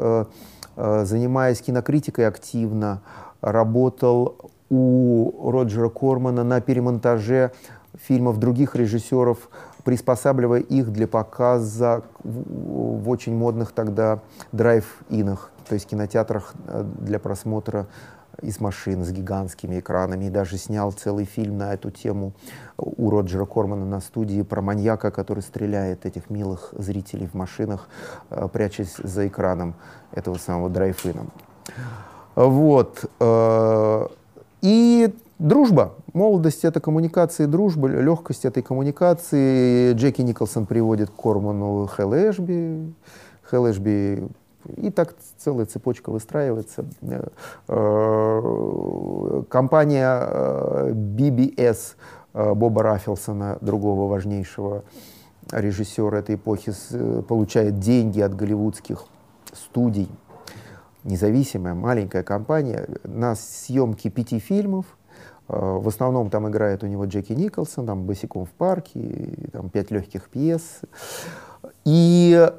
[0.76, 3.02] занимаясь кинокритикой активно,
[3.42, 7.52] работал у Роджера Кормана на перемонтаже
[7.98, 9.50] фильмов других режиссеров,
[9.84, 14.20] приспосабливая их для показа в, очень модных тогда
[14.52, 17.88] драйв-инах, то есть кинотеатрах э, для просмотра
[18.42, 22.34] из машин с гигантскими экранами и даже снял целый фильм на эту тему
[22.78, 27.88] у Роджера Кормана на студии про маньяка, который стреляет этих милых зрителей в машинах,
[28.30, 29.76] э, прячась за экраном
[30.12, 31.26] этого самого драйв-ина.
[32.36, 33.06] Вот.
[34.62, 35.94] Э, и дружба.
[36.14, 39.94] Молодость— это коммуникация и дружба, легкость этой коммуникации.
[39.94, 42.94] Джеки Николсон приводит к Корману Хелл Эшби.
[43.50, 44.28] Хелл Эшби
[44.76, 46.86] и так целая цепочка выстраивается.
[47.68, 51.96] Э, компания BBS
[52.34, 54.84] Боба Раффилсона, другого важнейшего
[55.52, 56.74] режиссера этой эпохи,
[57.28, 59.06] получает деньги от голливудских
[59.54, 60.10] студий
[61.08, 64.86] независимая маленькая компания на съемки пяти фильмов.
[65.48, 69.90] Э, в основном там играет у него Джеки Николсон, там «Босиком в парке», там «Пять
[69.90, 70.82] легких пьес».
[71.86, 72.52] И,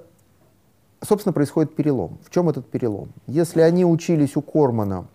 [1.02, 2.18] собственно, происходит перелом.
[2.24, 3.10] В чем этот перелом?
[3.26, 5.06] Если они учились у Кормана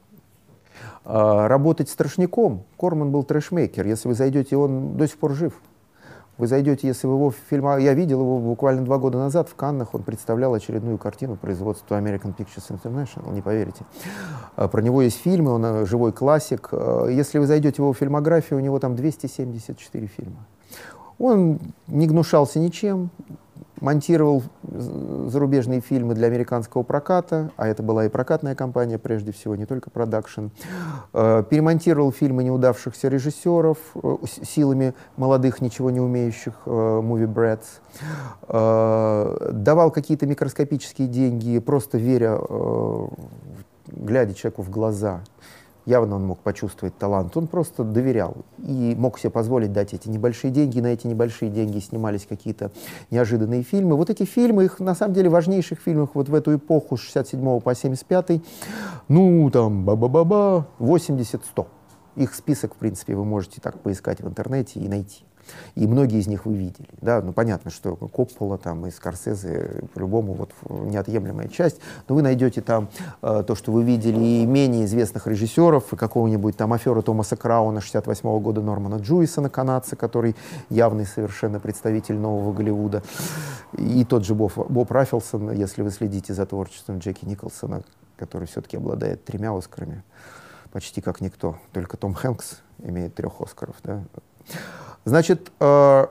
[1.03, 3.85] э, работать страшником, Корман был трэшмейкер.
[3.87, 5.59] Если вы зайдете, он до сих пор жив.
[6.37, 7.77] Вы зайдете, если вы его в фильм...
[7.77, 9.93] Я видел его буквально два года назад в Каннах.
[9.93, 13.85] Он представлял очередную картину производства American Pictures International, не поверите.
[14.55, 16.69] А, про него есть фильмы, он э, живой классик.
[16.71, 20.47] А, если вы зайдете в его фильмографию, у него там 274 фильма.
[21.19, 23.11] Он не гнушался ничем,
[23.79, 29.65] монтировал зарубежные фильмы для американского проката, а это была и прокатная компания прежде всего, не
[29.65, 30.47] только продакшн.
[31.13, 37.81] Э, перемонтировал фильмы неудавшихся режиссеров э, силами молодых, ничего не умеющих э, movie brats.
[39.51, 42.39] Давал какие-то микроскопические деньги, просто веря,
[43.87, 45.21] глядя человеку в глаза
[45.85, 47.35] Явно он мог почувствовать талант.
[47.35, 50.79] Он просто доверял и мог себе позволить дать эти небольшие деньги.
[50.79, 52.71] На эти небольшие деньги снимались какие-то
[53.11, 53.97] неожиданные фильмы.
[53.97, 57.59] Вот эти фильмы, их на самом деле важнейших фильмах вот в эту эпоху с 67
[57.59, 58.41] по 75,
[59.09, 61.67] ну там ба-ба-ба-ба, 80-100.
[62.15, 65.25] Их список, в принципе, вы можете так поискать в интернете и найти.
[65.75, 66.87] И многие из них вы видели.
[67.01, 67.21] Да?
[67.21, 72.89] Ну, понятно, что Коппола там, и Скорсезе по-любому вот, неотъемлемая часть, но вы найдете там
[73.21, 77.81] э, то, что вы видели и менее известных режиссеров, и какого-нибудь там афера Томаса Крауна
[77.81, 80.35] 68 -го года Нормана Джуисона, канадца, который
[80.69, 83.03] явный совершенно представитель нового Голливуда,
[83.73, 87.83] и тот же Боб, Боб Раффилсон, если вы следите за творчеством Джеки Николсона,
[88.17, 90.03] который все-таки обладает тремя Оскарами,
[90.71, 93.75] почти как никто, только Том Хэнкс имеет трех Оскаров.
[93.83, 94.03] Да?
[95.05, 96.07] Значит, э,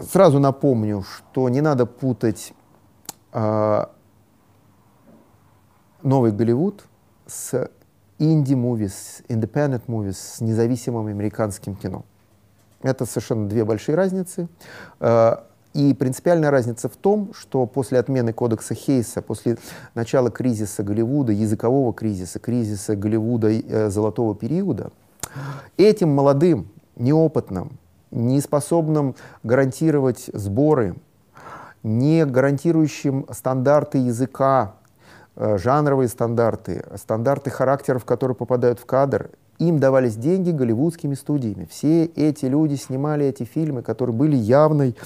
[0.00, 2.52] сразу напомню, что не надо путать
[3.32, 3.86] э,
[6.02, 6.84] новый Голливуд
[7.26, 7.68] с
[8.18, 12.04] инди-мувис, independent movies, с независимым американским кино.
[12.82, 14.48] Это совершенно две большие разницы.
[15.00, 15.38] Э,
[15.72, 19.58] и принципиальная разница в том, что после отмены кодекса Хейса, после
[19.96, 24.92] начала кризиса Голливуда, языкового кризиса, кризиса Голливуда э, золотого периода,
[25.76, 27.72] этим молодым, неопытным,
[28.14, 30.94] не способным гарантировать сборы,
[31.82, 34.76] не гарантирующим стандарты языка,
[35.36, 41.66] э, жанровые стандарты, стандарты характеров, которые попадают в кадр, им давались деньги голливудскими студиями.
[41.70, 44.96] Все эти люди снимали эти фильмы, которые были явной,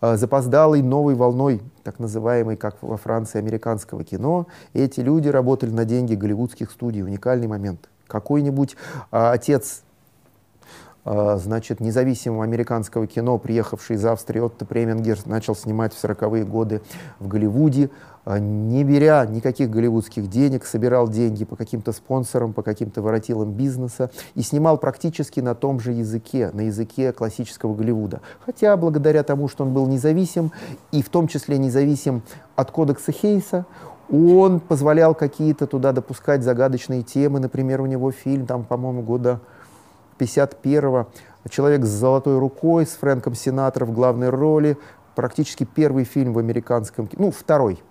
[0.00, 4.46] э, запоздалой новой волной, так называемой, как во Франции, американского кино.
[4.74, 7.02] Эти люди работали на деньги голливудских студий.
[7.02, 7.88] Уникальный момент.
[8.06, 8.76] Какой-нибудь
[9.10, 9.82] э, отец
[11.38, 16.82] значит, независимого американского кино, приехавший из Австрии Отто Премингер, начал снимать в 40-е годы
[17.18, 17.90] в Голливуде,
[18.24, 24.10] а, не беря никаких голливудских денег, собирал деньги по каким-то спонсорам, по каким-то воротилам бизнеса
[24.34, 28.20] и снимал практически на том же языке, на языке классического Голливуда.
[28.44, 30.52] Хотя благодаря тому, что он был независим,
[30.92, 32.22] и в том числе независим
[32.54, 33.64] от кодекса Хейса,
[34.12, 37.40] он позволял какие-то туда допускать загадочные темы.
[37.40, 39.40] Например, у него фильм, там, по-моему, года
[40.18, 41.08] 51-го.
[41.48, 44.76] Человек с золотой рукой, с Фрэнком Синатро в главной роли.
[45.14, 47.82] Практически первый фильм в американском кино, ну, второй.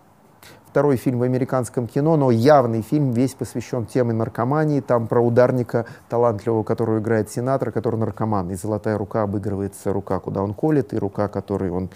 [0.69, 4.79] Второй фильм в американском кино, но явный фильм, весь посвящен теме наркомании.
[4.79, 8.51] Там про ударника талантливого, которого играет Синатор, который наркоман.
[8.51, 11.89] И золотая рука обыгрывается рука, куда он колет, и рука, которую он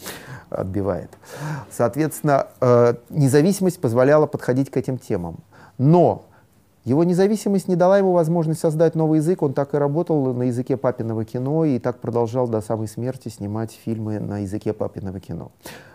[0.49, 1.11] отбивает.
[1.69, 5.41] Соответственно, э, независимость позволяла подходить к этим темам.
[5.77, 6.25] Но
[6.83, 9.43] Его независимость не дала ему возможность создать новый язык.
[9.43, 13.71] Он так и работал на языке папиного кино и так продолжал до самой смерти снимать
[13.71, 15.51] фильмы на языке папиного кино.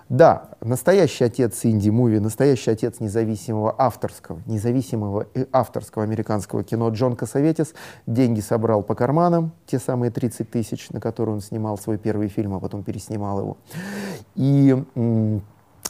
[0.09, 7.75] Да, настоящий отец инди-муви, настоящий отец независимого авторского, независимого и авторского американского кино Джон Косоветис
[8.07, 12.55] деньги собрал по карманам, те самые 30 тысяч, на которые он снимал свой первый фильм,
[12.55, 13.57] а потом переснимал его.
[14.37, 14.77] И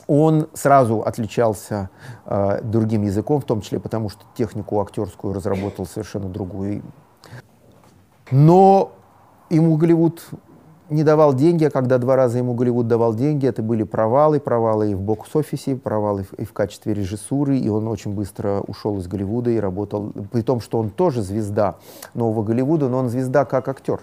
[0.06, 1.90] он сразу отличался
[2.24, 6.82] э, другим языком, в том числе потому, что технику актерскую разработал совершенно другую.
[8.30, 8.92] Но
[9.50, 10.22] ему Голливуд
[10.88, 14.92] не давал деньги, а когда два раза ему Голливуд давал деньги, это были провалы, провалы
[14.92, 19.50] и в бокс-офисе, провалы и в качестве режиссуры, и он очень быстро ушел из Голливуда
[19.50, 21.76] и работал, при том, что он тоже звезда
[22.14, 24.00] нового Голливуда, но он звезда как актер.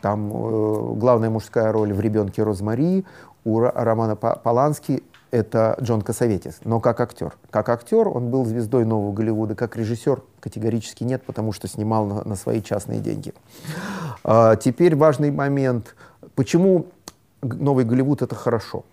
[0.00, 3.04] Там э, главная мужская роль в «Ребенке Розмари»,
[3.44, 7.34] у Романа Полански это Джон Косоветис, но как актер.
[7.50, 12.24] Как актер он был звездой нового Голливуда, как режиссер категорически нет, потому что снимал на,
[12.24, 13.32] на свои частные деньги.
[14.24, 15.94] А, теперь важный момент.
[16.34, 16.86] Почему
[17.42, 18.84] новый Голливуд это хорошо?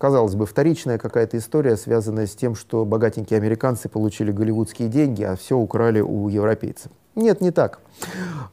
[0.00, 5.36] Казалось бы, вторичная какая-то история, связанная с тем, что богатенькие американцы получили голливудские деньги, а
[5.36, 6.90] все украли у европейцев.
[7.16, 7.80] Нет, не так.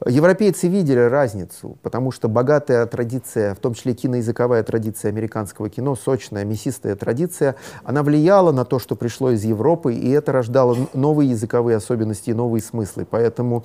[0.05, 6.43] Европейцы видели разницу, потому что богатая традиция, в том числе киноязыковая традиция американского кино, сочная,
[6.43, 11.77] мясистая традиция, она влияла на то, что пришло из Европы, и это рождало новые языковые
[11.77, 13.07] особенности и новые смыслы.
[13.09, 13.63] Поэтому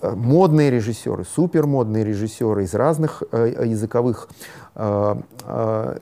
[0.00, 4.30] э, модные режиссеры, супермодные режиссеры из разных э, языковых
[4.76, 5.98] э, э,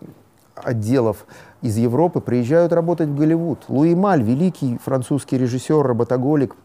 [0.54, 1.26] отделов
[1.62, 3.64] из Европы приезжают работать в Голливуд.
[3.68, 6.56] Луи Маль, великий французский режиссер, работоголик,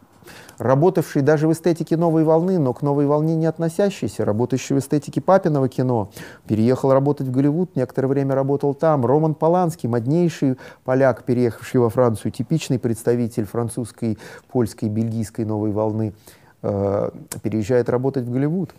[0.58, 5.22] работавший даже в эстетике новой волны, но к новой волне не относящийся, работающий в эстетике
[5.22, 6.12] папиного кино,
[6.48, 9.06] переехал работать в Голливуд, некоторое время работал там.
[9.06, 14.18] Роман Поланский, моднейший поляк, переехавший во Францию, типичный представитель французской,
[14.52, 16.14] польской, бельгийской новой волны,
[16.62, 17.10] э,
[17.42, 18.72] переезжает работать в Голливуд.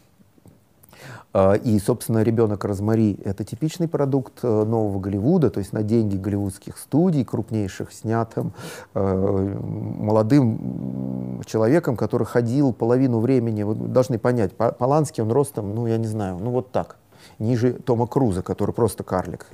[1.33, 6.17] А, и, собственно, «Ребенок Розмари»— это типичный продукт э, нового Голливуда, то есть на деньги
[6.17, 8.53] голливудских студий, крупнейших, снятым
[8.95, 15.99] э, молодым человеком, который ходил половину времени, вы должны понять, Поланский, он ростом, ну, я
[15.99, 16.97] не знаю, ну, вот так,
[17.39, 19.47] ниже Тома Круза, который просто карлик.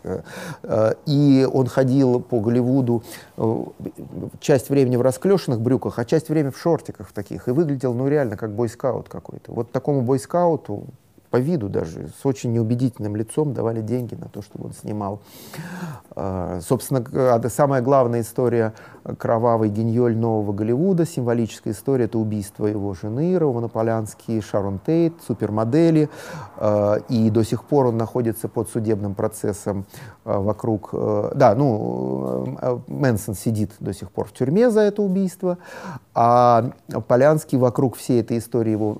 [0.62, 3.02] Э, и он ходил по Голливуду
[4.40, 7.48] часть времени в расклешенных брюках, а часть времени в шортиках таких.
[7.48, 9.52] И выглядел, ну, реально, как бойскаут какой-то.
[9.52, 10.86] Вот такому бойскауту
[11.36, 15.20] по виду даже, с очень неубедительным лицом давали деньги на то, чтобы он снимал.
[16.12, 17.04] А, собственно,
[17.50, 18.72] самая главная история
[19.18, 26.08] кровавый геньоль нового Голливуда, символическая история, это убийство его жены, Романа Полянский, Шарон Тейт, супермодели,
[26.56, 29.84] э, и до сих пор он находится под судебным процессом
[30.24, 35.02] э, вокруг, э, да, ну, э, Мэнсон сидит до сих пор в тюрьме за это
[35.02, 35.58] убийство,
[36.14, 36.70] а
[37.06, 38.96] Полянский вокруг всей этой истории его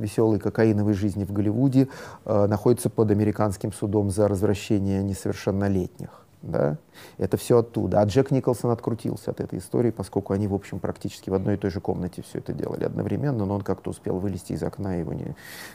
[0.00, 6.26] веселой кокаиновой жизни в Голливуде э, находится под американским судом за развращение несовершеннолетних.
[6.46, 6.76] Да?
[7.18, 8.00] Это все оттуда.
[8.00, 11.56] А Джек Николсон открутился от этой истории, поскольку они, в общем, практически в одной и
[11.56, 15.12] той же комнате все это делали одновременно, но он как-то успел вылезти из окна, его
[15.12, 15.34] не,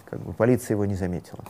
[0.09, 1.43] как бы, полиция его не заметила.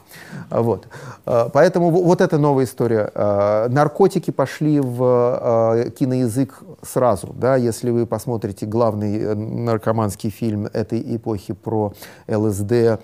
[0.50, 0.88] А, вот.
[1.26, 3.12] А, поэтому вот эта новая история.
[3.14, 7.34] А, наркотики пошли в киноязык сразу.
[7.34, 7.56] Да?
[7.56, 11.94] Если вы посмотрите главный э, наркоманский фильм этой эпохи про
[12.28, 12.98] ЛСД, Э,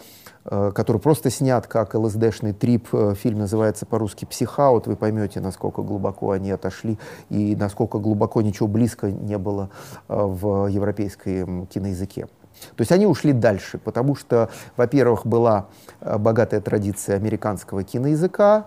[0.47, 2.87] который просто снят как ЛСДшный трип.
[2.93, 4.87] Э, фильм называется по-русски «Психаут».
[4.87, 6.97] Вы поймете, насколько глубоко они отошли
[7.29, 9.69] и насколько глубоко ничего близко не было
[10.07, 12.27] э, в европейском киноязыке.
[12.75, 15.67] То есть они ушли дальше, потому что, во-первых, была
[16.01, 18.65] богатая традиция американского киноязыка,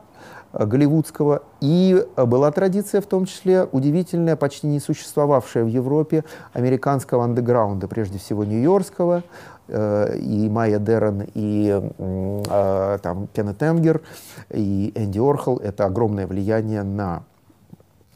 [0.53, 7.89] голливудского, и была традиция в том числе удивительная, почти не существовавшая в Европе, американского андеграунда,
[7.89, 9.24] прежде всего нью-йоркского,
[9.60, 14.03] Э, и Майя Дерон, и э, там Кеннет Энгер,
[14.51, 15.59] и Энди Орхол.
[15.59, 17.25] Это огромное влияние на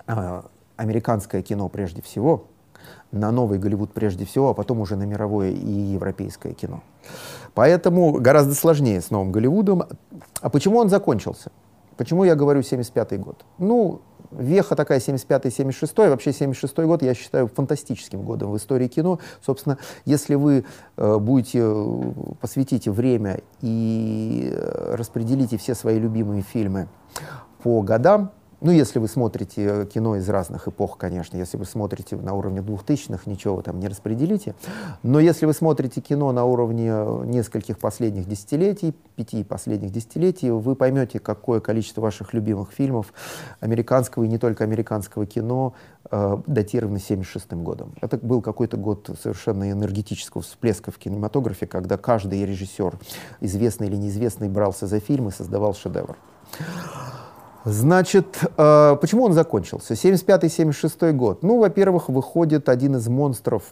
[0.07, 0.43] э,
[0.77, 2.47] американское кино прежде всего,
[3.13, 6.83] на новый Голливуд прежде всего, а потом уже на мировое и европейское кино.
[7.55, 9.85] Поэтому гораздо сложнее с новым Голливудом.
[10.41, 11.53] А почему он закончился?
[11.97, 13.45] Почему я говорю 75 год?
[13.59, 14.01] Ну,
[14.31, 19.19] Веха такая 75-76, вообще 76 год я считаю фантастическим годом в истории кино.
[19.45, 20.65] Собственно, если вы
[20.97, 26.89] э, будете, э, посвятите время и э, распределите все свои любимые фильмы
[27.63, 28.33] по годам,
[28.65, 33.27] ну, если вы смотрите кино из разных эпох, конечно, если вы смотрите на уровне двухтысячных,
[33.27, 34.55] ничего вы там не распределите.
[35.03, 36.87] Но если вы смотрите кино на уровне
[37.27, 43.13] нескольких последних десятилетий, пяти последних десятилетий, вы поймете, какое количество ваших любимых фильмов
[43.61, 45.75] американского и не только американского кино
[46.11, 47.93] э, датировано 76 годом.
[48.01, 52.99] Это был какой-то год совершенно энергетического всплеска в кинематографе, когда каждый режиссер,
[53.43, 56.17] известный или неизвестный, брался за фильм и создавал шедевр.
[57.65, 59.95] Значит, э, почему он закончился?
[59.95, 61.43] 75-76 год.
[61.43, 63.63] Ну, во-первых, выходит один из монстров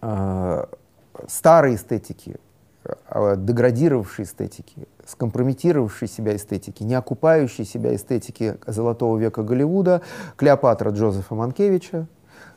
[0.00, 0.64] э,
[1.28, 2.36] старой эстетики,
[2.84, 10.00] э, деградировавшей эстетики, скомпрометировавшей себя эстетики, не окупающей себя эстетики золотого века Голливуда,
[10.36, 12.06] Клеопатра Джозефа Манкевича.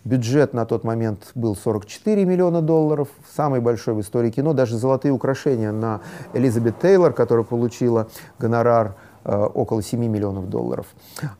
[0.05, 4.53] Бюджет на тот момент был 44 миллиона долларов, самый большой в истории кино.
[4.53, 6.01] Даже золотые украшения на
[6.33, 8.95] Элизабет Тейлор, которая получила гонорар
[9.25, 10.87] около 7 миллионов долларов.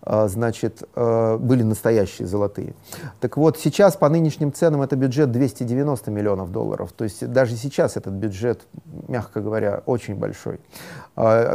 [0.06, 2.74] Э, значит, э, были настоящие золотые.
[3.20, 6.92] Так вот, сейчас по нынешним ценам это бюджет 290 миллионов долларов.
[6.94, 8.62] То есть даже сейчас этот бюджет,
[9.08, 10.60] мягко говоря, очень большой.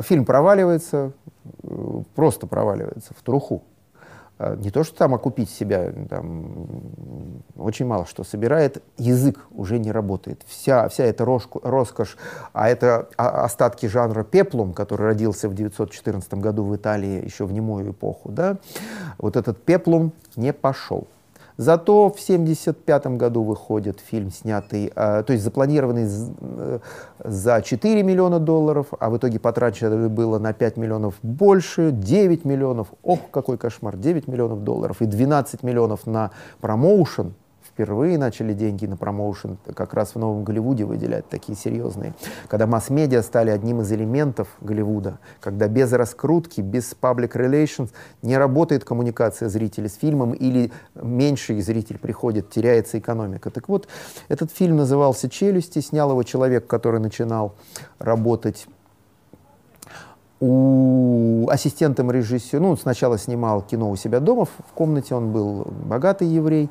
[0.03, 1.13] Фильм проваливается,
[2.15, 3.63] просто проваливается в труху.
[4.39, 9.91] А, не то, что там окупить себя, там, очень мало что собирает, язык уже не
[9.91, 10.43] работает.
[10.47, 12.17] Вся, вся эта роскошь,
[12.53, 17.91] а это остатки жанра пеплум, который родился в 1914 году в Италии еще в немую
[17.91, 18.59] эпоху, да,
[19.19, 21.09] вот этот пеплум не пошел.
[21.59, 26.79] Зато в 1975 году выходит фильм, снятый, э, то есть запланированный э,
[27.25, 32.87] за 4 миллиона долларов, а в итоге потрачено было на 5 миллионов больше, 9 миллионов,
[33.03, 36.31] ох, какой кошмар, 9 миллионов долларов и 12 миллионов на
[36.61, 37.35] промоушен,
[37.79, 42.13] впервые начали деньги на промоушен как раз в Новом Голливуде выделять, такие серьезные.
[42.49, 47.91] Когда масс-медиа стали одним из элементов Голливуда, когда без раскрутки, без public relations
[48.23, 53.51] не работает коммуникация зрителя с фильмом или меньший зритель приходит, теряется экономика.
[53.51, 53.87] Так вот,
[54.27, 57.55] этот фильм назывался «Челюсти», снял его человек, который начинал
[58.01, 58.67] работать
[60.41, 66.29] у ассистентом режиссера, ну, сначала снимал кино у себя дома, в комнате он был богатый
[66.29, 66.71] еврей,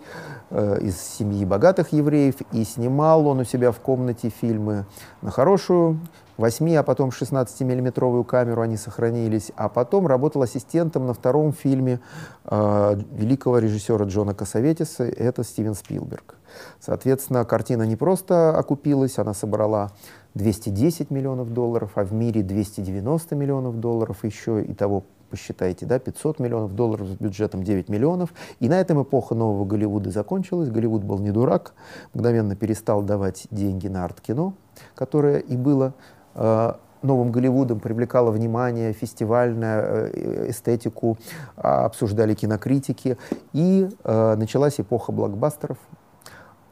[0.49, 4.85] э, из семьи богатых евреев, и снимал он у себя в комнате фильмы
[5.21, 5.99] на хорошую
[6.37, 11.99] 8, а потом 16-миллиметровую камеру они сохранились, а потом работал ассистентом на втором фильме
[12.45, 16.35] э, великого режиссера Джона Касаветиса, это Стивен Спилберг.
[16.79, 19.91] Соответственно, картина не просто окупилась, она собрала
[20.37, 26.39] 210 миллионов долларов, а в мире 290 миллионов долларов еще, и того посчитайте, да, 500
[26.39, 28.33] миллионов долларов с бюджетом 9 миллионов.
[28.59, 30.69] И на этом эпоха нового Голливуда закончилась.
[30.69, 31.73] Голливуд был не дурак,
[32.13, 34.53] мгновенно перестал давать деньги на арт-кино,
[34.95, 35.93] которое и было
[36.35, 41.17] э, новым Голливудом, привлекало внимание, фестивальную э, эстетику,
[41.57, 43.17] э, обсуждали кинокритики.
[43.53, 45.77] И э, началась эпоха блокбастеров,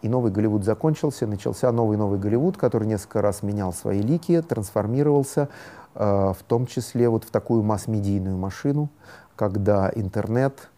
[0.05, 5.49] и новый Голливуд закончился, начался новый-новый Голливуд, который несколько раз менял свои лики, трансформировался,
[5.95, 8.89] э, в том числе вот в такую масс-медийную машину,
[9.35, 10.69] когда интернет,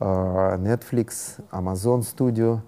[0.00, 2.58] э, Netflix, Amazon Studio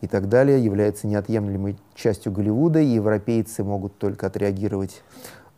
[0.00, 5.02] и так далее является неотъемлемой частью Голливуда, и европейцы могут только отреагировать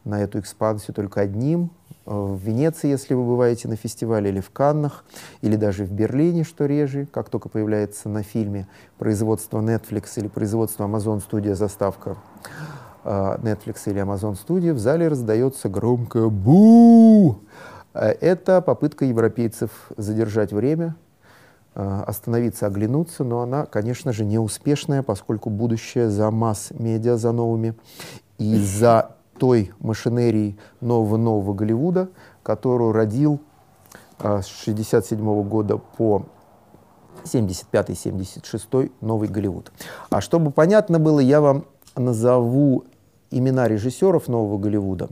[0.02, 1.70] на эту экспансию только одним
[2.10, 5.04] в Венеции, если вы бываете на фестивале, или в Каннах,
[5.42, 8.66] или даже в Берлине, что реже, как только появляется на фильме
[8.98, 12.16] производство Netflix или производство Amazon Studio заставка
[13.04, 17.38] э, Netflix или Amazon Studio, в зале раздается громкое «бу!».
[17.94, 20.96] Э, это попытка европейцев задержать время,
[21.74, 27.74] остановиться, оглянуться, но она, конечно же, неуспешная, поскольку будущее за масс-медиа, за новыми
[28.38, 32.10] и за той машинерии нового-нового Голливуда,
[32.42, 33.40] которую родил
[34.18, 36.26] а, с 1967 года по
[37.24, 39.72] 75-76 новый Голливуд.
[40.10, 41.64] А чтобы понятно было, я вам
[41.96, 42.84] назову
[43.30, 45.08] имена режиссеров нового Голливуда.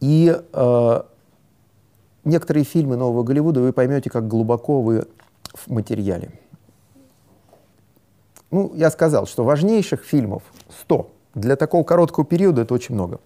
[0.00, 1.02] И э,
[2.24, 5.06] некоторые фильмы нового Голливуда вы поймете, как глубоко вы
[5.54, 6.38] в материале.
[8.50, 10.42] Ну, я сказал, что важнейших фильмов
[10.82, 11.10] 100.
[11.34, 13.20] Для такого короткого периода это очень много.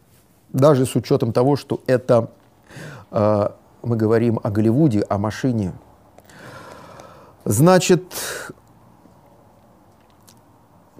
[0.53, 2.31] Даже с учетом того, что это
[3.11, 3.49] э,
[3.83, 5.73] мы говорим о Голливуде, о машине.
[7.45, 8.03] Значит,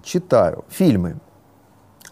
[0.03, 1.17] читаю фильмы.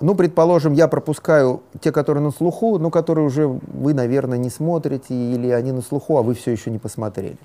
[0.02, 5.14] Ну, предположим, я пропускаю те, которые на слуху, но которые уже вы, наверное, не смотрите,
[5.14, 7.38] или они на слуху, а вы все еще не посмотрели.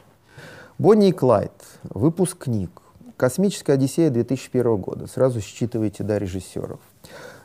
[0.79, 1.53] Бонни и Клайд,
[1.85, 2.71] выпуск книг,
[3.17, 5.07] «Космическая Одиссея» 2001 года.
[5.07, 6.81] Сразу считывайте, да, режиссеров.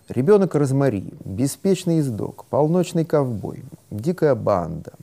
[0.07, 4.93] Ребенок Розмари, беспечный ездок, полночный ковбой, дикая банда,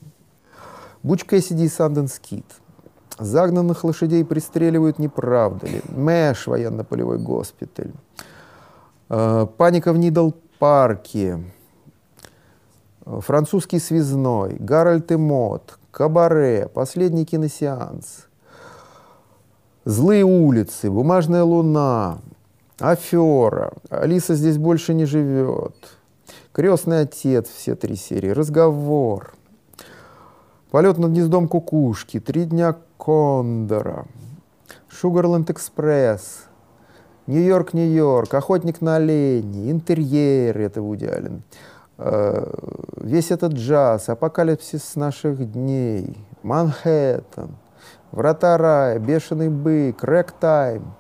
[1.02, 2.46] Буч Кэссиди и Санденс Кит.
[3.18, 5.82] Загнанных лошадей пристреливают, не правда ли?
[5.88, 7.90] Мэш, военно-полевой госпиталь.
[9.08, 11.42] Э, паника в Нидл-парке.
[13.04, 14.56] Французский связной.
[14.58, 15.78] Гарольд и Мод.
[15.90, 16.68] Кабаре.
[16.72, 18.28] Последний киносеанс.
[19.84, 20.90] Злые улицы.
[20.90, 22.18] Бумажная луна.
[22.82, 23.72] Афера.
[23.90, 25.74] Алиса здесь больше не живет.
[26.52, 28.30] Крестный отец, все три серии.
[28.30, 29.34] Разговор.
[30.70, 32.18] Полет над гнездом кукушки.
[32.18, 34.06] Три дня кондора.
[34.88, 36.44] Шугарленд Экспресс.
[37.26, 38.34] Нью-Йорк, Нью-Йорк.
[38.34, 39.70] Охотник на оленей.
[39.70, 40.58] Интерьер.
[40.58, 41.10] Это Вуди.
[41.98, 42.54] Э,
[42.96, 44.08] весь этот джаз.
[44.08, 46.16] Апокалипсис наших дней.
[46.42, 47.56] Манхэттен.
[48.10, 48.98] Врата рая.
[48.98, 50.02] Бешеный бык.
[50.02, 50.94] Рэк тайм.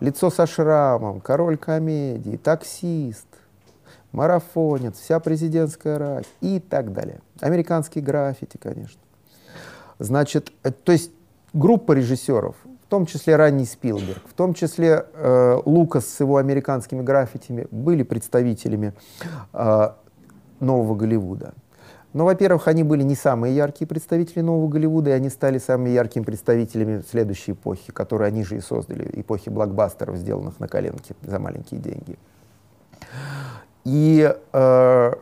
[0.00, 3.26] Лицо со шрамом, король комедии, таксист,
[4.12, 7.20] марафонец, вся президентская рать и так далее.
[7.40, 9.00] Американские граффити, конечно.
[9.98, 11.10] Значит, э, то есть
[11.52, 17.02] группа режиссеров, в том числе ранний Спилберг, в том числе э, Лукас с его американскими
[17.02, 18.94] граффитями, были представителями
[19.52, 19.90] э,
[20.60, 21.54] нового Голливуда.
[22.14, 26.22] Но, во-первых, они были не самые яркие представители нового Голливуда, и они стали самыми яркими
[26.22, 31.80] представителями следующей эпохи, которую они же и создали, эпохи блокбастеров, сделанных на коленке за маленькие
[31.80, 32.16] деньги.
[33.82, 35.12] И э,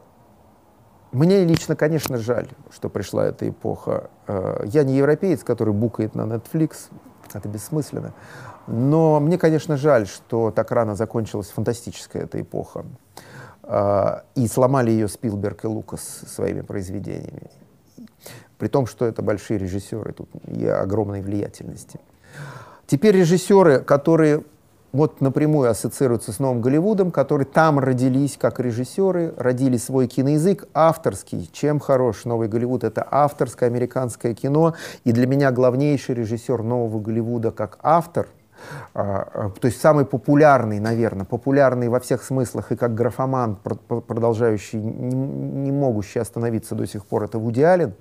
[1.12, 4.10] мне лично, конечно, жаль, что пришла эта эпоха.
[4.26, 6.90] Э, я не европеец, который букает на Netflix,
[7.32, 8.12] это бессмысленно.
[8.66, 12.84] Но мне, конечно, жаль, что так рано закончилась фантастическая эта эпоха.
[13.64, 17.50] И сломали ее Спилберг и Лукас своими произведениями.
[18.58, 22.00] При том, что это большие режиссеры тут и огромной влиятельности.
[22.86, 24.44] Теперь режиссеры, которые
[24.92, 31.48] вот напрямую ассоциируются с Новым Голливудом, которые там родились как режиссеры, родили свой киноязык авторский.
[31.52, 32.84] Чем хорош Новый Голливуд?
[32.84, 34.74] Это авторское американское кино.
[35.04, 38.28] И для меня главнейший режиссер Нового Голливуда как автор–
[38.92, 45.72] то есть самый популярный, наверное, популярный во всех смыслах и как графоман, продолжающий, не, не
[45.72, 47.94] могущий остановиться до сих пор, это Вуди Аллен,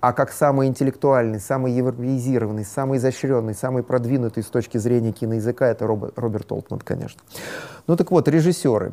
[0.00, 5.86] а как самый интеллектуальный, самый европеизированный, самый изощренный, самый продвинутый с точки зрения киноязыка, это
[5.86, 7.20] Роберт Олтман, конечно.
[7.86, 8.92] Ну так вот, режиссеры.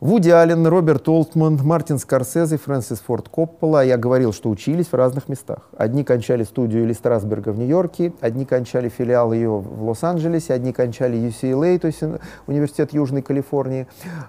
[0.00, 3.84] Вуди Аллен, Роберт Олтман, Мартин Скорсезе, Фрэнсис Форд Коппола.
[3.84, 5.68] Я говорил, что учились в разных местах.
[5.76, 11.16] Одни кончали студию Или Страсберга в Нью-Йорке, одни кончали филиал ее в Лос-Анджелесе, одни кончали
[11.16, 12.02] UCLA, то есть
[12.46, 13.86] Университет Южной Калифорнии,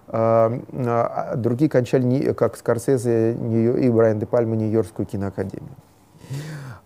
[0.08, 5.76] а, а другие кончали, как Скорсезе и Брайан де Пальма, Нью-Йоркскую киноакадемию.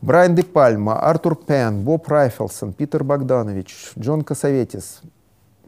[0.02, 5.02] Брайан де Пальма, Артур Пен, Боб Райфелсон, Питер Богданович, Джон Косоветис,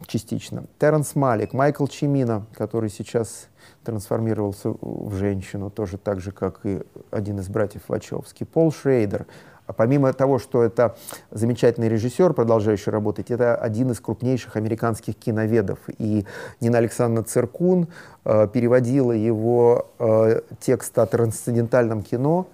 [0.06, 0.64] частично.
[0.78, 3.48] Теренс Малик, Майкл Чимина, который сейчас
[3.84, 6.80] трансформировался в женщину, тоже так же, как и
[7.10, 8.44] один из братьев Вачовски.
[8.44, 9.26] Пол Шрейдер.
[9.66, 10.96] А помимо того, что это
[11.30, 15.78] замечательный режиссер, продолжающий работать, это один из крупнейших американских киноведов.
[15.98, 16.26] И
[16.60, 17.86] Нина Александровна Цыркун
[18.24, 22.48] э, переводила его э, текст о трансцендентальном кино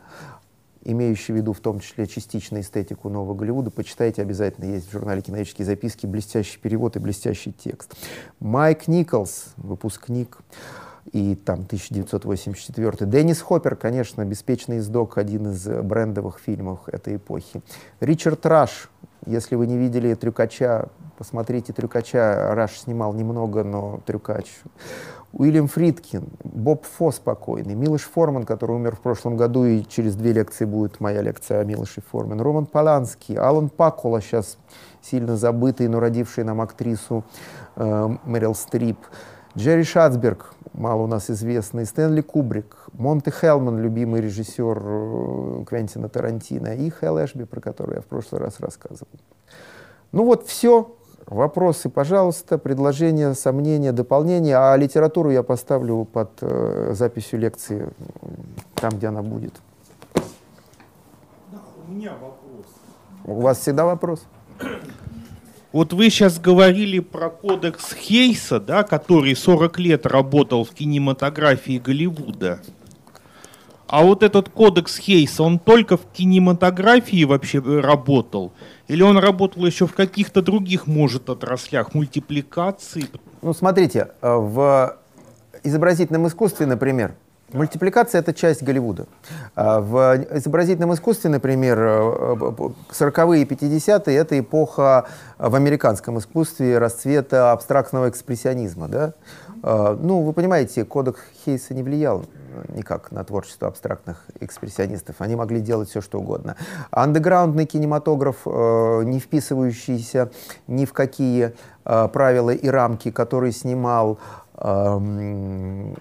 [0.83, 5.23] имеющий в виду в том числе частично эстетику нового Голливуда, почитайте обязательно, есть в журнале
[5.23, 7.97] «Киноведческие записки» блестящий перевод и блестящий текст.
[8.41, 10.39] Майк Николс, выпускник,
[11.13, 13.11] и там 1984.
[13.11, 17.63] Деннис Хоппер, конечно, «Беспечный ездок», один из брендовых фильмов этой эпохи.
[18.01, 18.91] Ричард Раш,
[19.27, 22.55] если вы не видели «Трюкача», посмотрите «Трюкача».
[22.55, 24.47] Раш снимал немного, но «Трюкач».
[25.33, 30.33] Уильям Фридкин, Боб Фо спокойный, Милош Форман, который умер в прошлом году, и через две
[30.33, 34.57] лекции будет моя лекция о Милоше Форман, Роман Поланский, Алан Пакула, сейчас
[35.03, 37.25] сильно забытый, но родивший нам актрису
[37.77, 38.99] э, Мэрил Стрип,
[39.55, 46.75] Джерри Шацберг, мало у нас известный, Стэнли Кубрик, Монте Хелман, любимый режиссер э, Квентина Тарантино,
[46.75, 49.09] и Хелл Эшби, про который я в прошлый раз рассказывал.
[50.13, 50.97] Ну вот все,
[51.29, 54.57] Вопросы, пожалуйста, предложения, сомнения, дополнения.
[54.57, 57.91] А литературу я поставлю под э, записью лекции
[58.75, 59.53] там, где она будет.
[60.15, 62.67] Да, у меня вопрос.
[63.27, 64.25] У вас всегда вопрос?
[65.71, 72.61] Вот вы сейчас говорили про кодекс Хейса, да, который 40 лет работал в кинематографии Голливуда.
[73.87, 78.53] А вот этот кодекс Хейса, он только в кинематографии вообще работал?
[78.89, 83.05] Или он работал еще в каких-то других, может, отраслях, мультипликации?
[83.43, 84.97] Ну, смотрите, э, в
[85.63, 87.15] изобразительном искусстве, например,
[87.53, 89.07] Мультипликация— это часть Голливуда.
[89.55, 95.07] А в изобразительном искусстве, например, 40-е и 50-е— это эпоха
[95.39, 98.89] в американском искусстве расцвета абстрактного экспрессионизма.
[98.89, 99.15] Да?
[99.63, 102.27] Э, ну, вы понимаете, кодекс Хейса не влиял
[102.69, 105.17] никак на творчество абстрактных экспрессионистов.
[105.21, 106.57] Они могли делать все, что угодно.
[106.91, 110.31] Андеграундный кинематограф, э, не вписывающийся
[110.67, 111.55] ни в какие
[111.85, 114.19] э, правила и рамки, который снимал
[114.57, 115.95] э,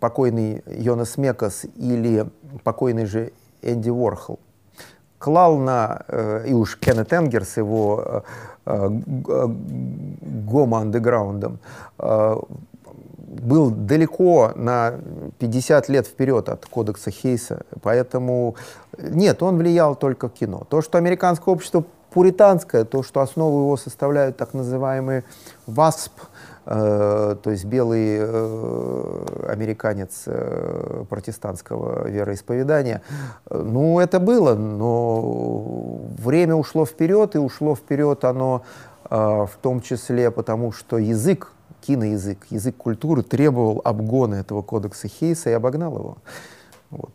[0.00, 2.26] покойный Йонас Мекас или
[2.64, 3.32] покойный же
[3.62, 4.38] Энди Уорхол,
[5.18, 8.22] клал на, э, и уж Кеннет Энгер с его
[8.64, 8.88] э,
[10.46, 11.58] гомо-андеграундом,
[11.98, 12.36] э,
[13.40, 14.94] был далеко на
[15.38, 18.56] 50 лет вперед от кодекса Хейса, поэтому
[18.98, 20.66] нет, он влиял только в кино.
[20.68, 25.24] То, что американское общество пуританское, то, что основу его составляют так называемые
[25.66, 26.12] ВАСП,
[26.66, 33.02] э, то есть белый э, американец э, протестантского вероисповедания,
[33.50, 38.62] ну, это было, но время ушло вперед, и ушло вперед оно
[39.10, 41.52] э, в том числе потому, что язык
[41.88, 46.18] киноязык, язык культуры требовал обгона этого кодекса Хейса и обогнал его.
[46.90, 47.12] Вот.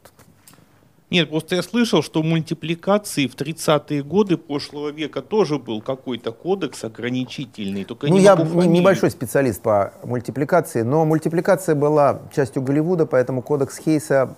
[1.12, 6.84] Нет, просто я слышал, что мультипликации в 30-е годы прошлого века тоже был какой-то кодекс
[6.84, 7.84] ограничительный.
[7.84, 13.78] Только ну, не я небольшой специалист по мультипликации, но мультипликация была частью Голливуда, поэтому кодекс
[13.78, 14.36] Хейса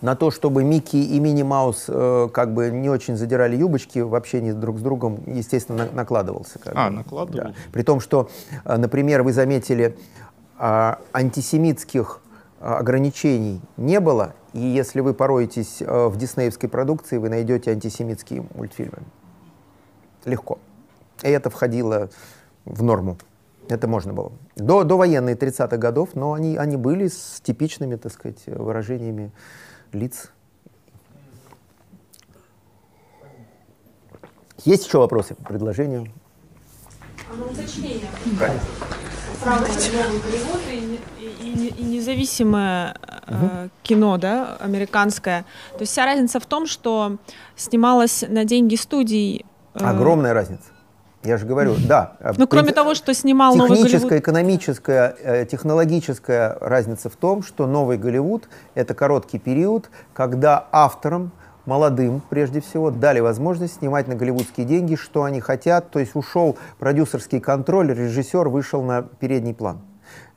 [0.00, 4.14] на то, чтобы Микки и Мини Маус э, как бы не очень задирали юбочки в
[4.14, 6.58] общении друг с другом, естественно, на, накладывался.
[6.58, 6.96] Как а, бы.
[6.96, 7.54] накладывался.
[7.54, 7.54] Да.
[7.72, 8.30] При том, что,
[8.64, 9.96] э, например, вы заметили,
[10.58, 12.20] э, антисемитских
[12.60, 18.46] э, ограничений не было, и если вы пороетесь э, в диснеевской продукции, вы найдете антисемитские
[18.54, 18.98] мультфильмы.
[20.24, 20.58] Легко.
[21.22, 22.10] И это входило
[22.64, 23.18] в норму.
[23.68, 24.32] Это можно было.
[24.56, 29.30] До, до военные 30-х годов, но они, они были с типичными, так сказать, выражениями
[29.92, 30.30] лиц.
[34.64, 36.10] Есть еще вопросы, предложения?
[37.30, 38.06] А на уточнение.
[39.42, 39.64] Право
[40.70, 42.96] и, и, и независимое
[43.28, 43.46] угу.
[43.52, 45.44] э, кино, да, американское.
[45.72, 47.18] То есть вся разница в том, что
[47.54, 49.46] снималось на деньги студий.
[49.74, 50.64] Э, Огромная разница.
[51.24, 52.16] Я же говорю, да.
[52.36, 53.86] Ну, кроме того, что снимал Новый Голливуд.
[53.86, 61.32] Техническая, экономическая, э, технологическая разница в том, что Новый Голливуд— это короткий период, когда авторам,
[61.66, 65.90] молодым прежде всего, дали возможность снимать на голливудские деньги, что они хотят.
[65.90, 69.80] То есть ушел продюсерский контроль, режиссер вышел на передний план.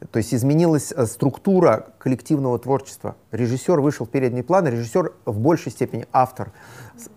[0.09, 3.15] То есть изменилась э, структура коллективного творчества.
[3.31, 6.51] Режиссер вышел в передний план, режиссер в большей степени автор.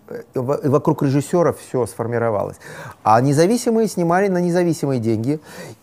[0.07, 2.57] Э, вокруг режиссера все сформировалось.
[3.03, 5.39] А независимые снимали на независимые деньги,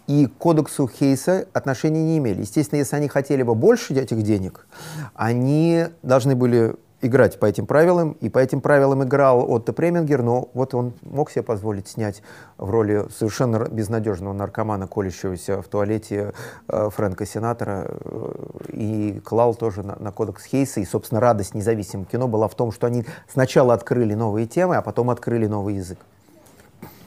[0.06, 2.42] и к кодексу Хейса отношения не имели.
[2.42, 4.66] Естественно, если они хотели бы больше этих денег,
[5.14, 10.48] они должны были играть по этим правилам, и по этим правилам играл Отто Премингер, но
[10.54, 12.22] вот он мог себе позволить снять
[12.56, 16.32] в роли совершенно безнадежного наркомана, колящегося в туалете
[16.68, 18.32] э, Фрэнка Сенатора, э,
[18.68, 22.72] и клал тоже на, на кодекс Хейса, и, собственно, радость независимого кино была в том,
[22.72, 25.98] что они сначала открыли новые темы, а потом открыли новый язык.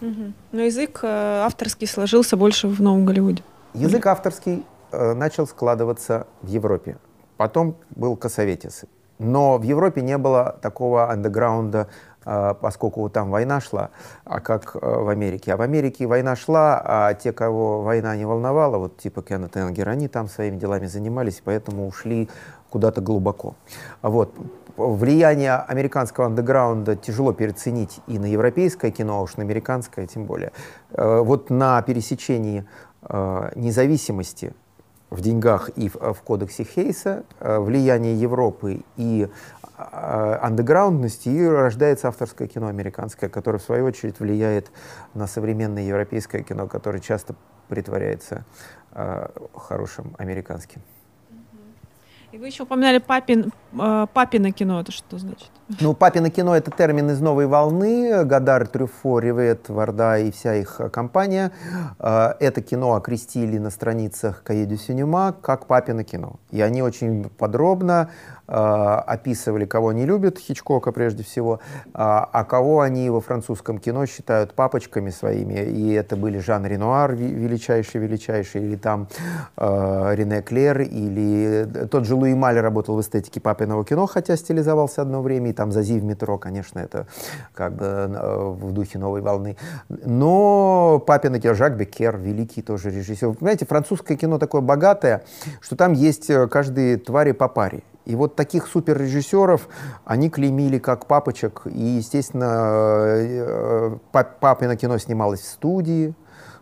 [0.02, 0.34] Угу.
[0.52, 1.08] Но язык э,
[1.46, 3.44] авторский сложился больше в Новом Голливуде.
[3.74, 6.98] Язык авторский э, начал складываться в Европе.
[7.38, 8.86] Потом был Косоветис.
[9.20, 11.88] Но в Европе не было такого андеграунда,
[12.26, 13.92] а, поскольку там война шла,
[14.24, 15.54] а как э, в Америке.
[15.54, 19.88] А в Америке война шла, а те, кого война не волновала, вот типа Кеннет Энгер,
[19.90, 22.28] они там своими делами занимались, поэтому ушли
[22.72, 23.54] куда-то глубоко.
[24.02, 24.34] Вот.
[24.76, 30.52] Влияние американского андеграунда тяжело переоценить и на европейское кино, а уж на американское тем более.
[30.94, 32.66] Э, вот на пересечении
[33.04, 34.54] э, независимости
[35.16, 39.28] в деньгах и в, в кодексе Хейса, э, влияние Европы и
[39.78, 44.72] э, андеграундности, и рождается авторское кино американское, которое, в свою очередь, влияет
[45.14, 47.36] на современное европейское кино, которое часто
[47.68, 48.46] притворяется
[48.92, 50.82] э, хорошим американским.
[52.32, 55.50] И вы еще упоминали папин, э, папино кино, это что значит?
[55.80, 58.24] Ну, папино кино— это термин из «Новой волны».
[58.24, 61.52] Гадар, Трюфо, Ревет, Варда и вся их компания.
[62.00, 66.40] Э, это кино окрестили на страницах Каеду Синема как папино кино.
[66.52, 68.10] И они очень подробно
[68.48, 71.60] описывали, кого они любят, Хичкока прежде всего,
[71.94, 75.56] а, а кого они во французском кино считают папочками своими.
[75.56, 79.08] И это были Жан Ренуар, величайший-величайший, или там
[79.58, 85.02] э, Рене Клер, или тот же Луи Маль работал в эстетике папиного кино, хотя стилизовался
[85.02, 87.08] одно время, и там Зази в метро, конечно, это
[87.54, 89.58] как бы э, в духе новой волны.
[89.90, 93.34] Но папино кино, Жак Беккер, великий тоже режиссер.
[93.34, 95.24] Понимаете, французское кино такое богатое,
[95.62, 97.84] что там есть э, каждые твари по паре.
[98.06, 99.68] И вот таких суперрежиссеров
[100.06, 101.64] они клеймили как папочек.
[101.66, 106.14] И, естественно, э, папино кино снималось в студии,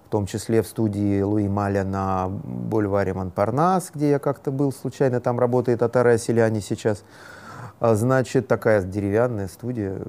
[0.08, 5.20] в том числе в студии Луи Маля на бульваре Монпарнас, где я как-то был случайно,
[5.20, 7.04] там работает Атара Селяне сейчас.
[7.80, 10.00] А, значит, такая деревянная студия,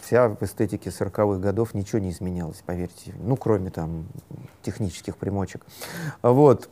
[0.00, 3.14] вся в эстетике 40-х годов, ничего не изменялось, поверьте.
[3.20, 4.06] Ну, кроме там
[4.62, 5.66] технических примочек.
[6.22, 6.68] Вот.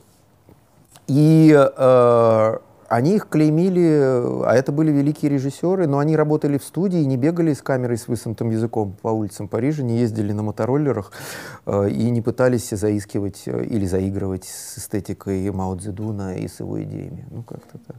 [1.08, 2.58] И э,
[2.88, 7.52] они их клеймили, а это были великие режиссеры, но они работали в студии, не бегали
[7.52, 11.12] с камерой с высунутым языком по улицам Парижа, не ездили на мотороллерах
[11.66, 16.82] э, и не пытались заискивать э, или заигрывать с эстетикой Мао Цзэдуна и с его
[16.82, 17.26] идеями.
[17.30, 17.96] Ну, как-то так.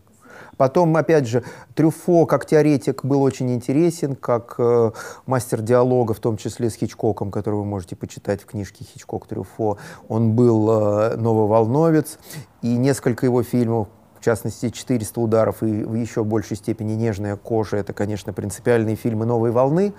[0.58, 1.44] Потом, опять же,
[1.76, 4.92] Трюфо как теоретик был очень интересен, как э,
[5.26, 9.78] мастер диалога, в том числе с Хичкоком, который вы можете почитать в книжке «Хичкок Трюфо».
[10.08, 12.18] Он был э, нововолновец,
[12.62, 13.88] и несколько его фильмов,
[14.28, 19.52] частности, «400 ударов» и в еще большей степени «Нежная кожа»— это, конечно, принципиальные фильмы новой
[19.52, 19.94] волны.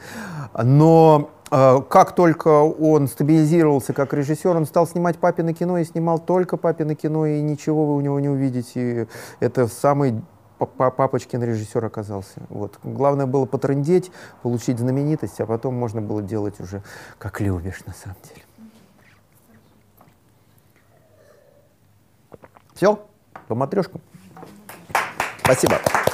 [0.62, 6.18] Но э, как только он стабилизировался как режиссер, он стал снимать папины кино и снимал
[6.18, 9.09] только папины кино, и ничего вы у него не увидите.
[9.40, 10.20] Это самый
[10.59, 12.42] папочкин режиссер оказался.
[12.50, 12.78] Вот.
[12.82, 16.82] Главное было потрындеть, получить знаменитость, а потом можно было делать уже
[17.18, 18.42] как любишь на самом деле.
[22.74, 23.02] Все,
[23.46, 24.02] по матрешкам.
[25.48, 26.07] Спасибо.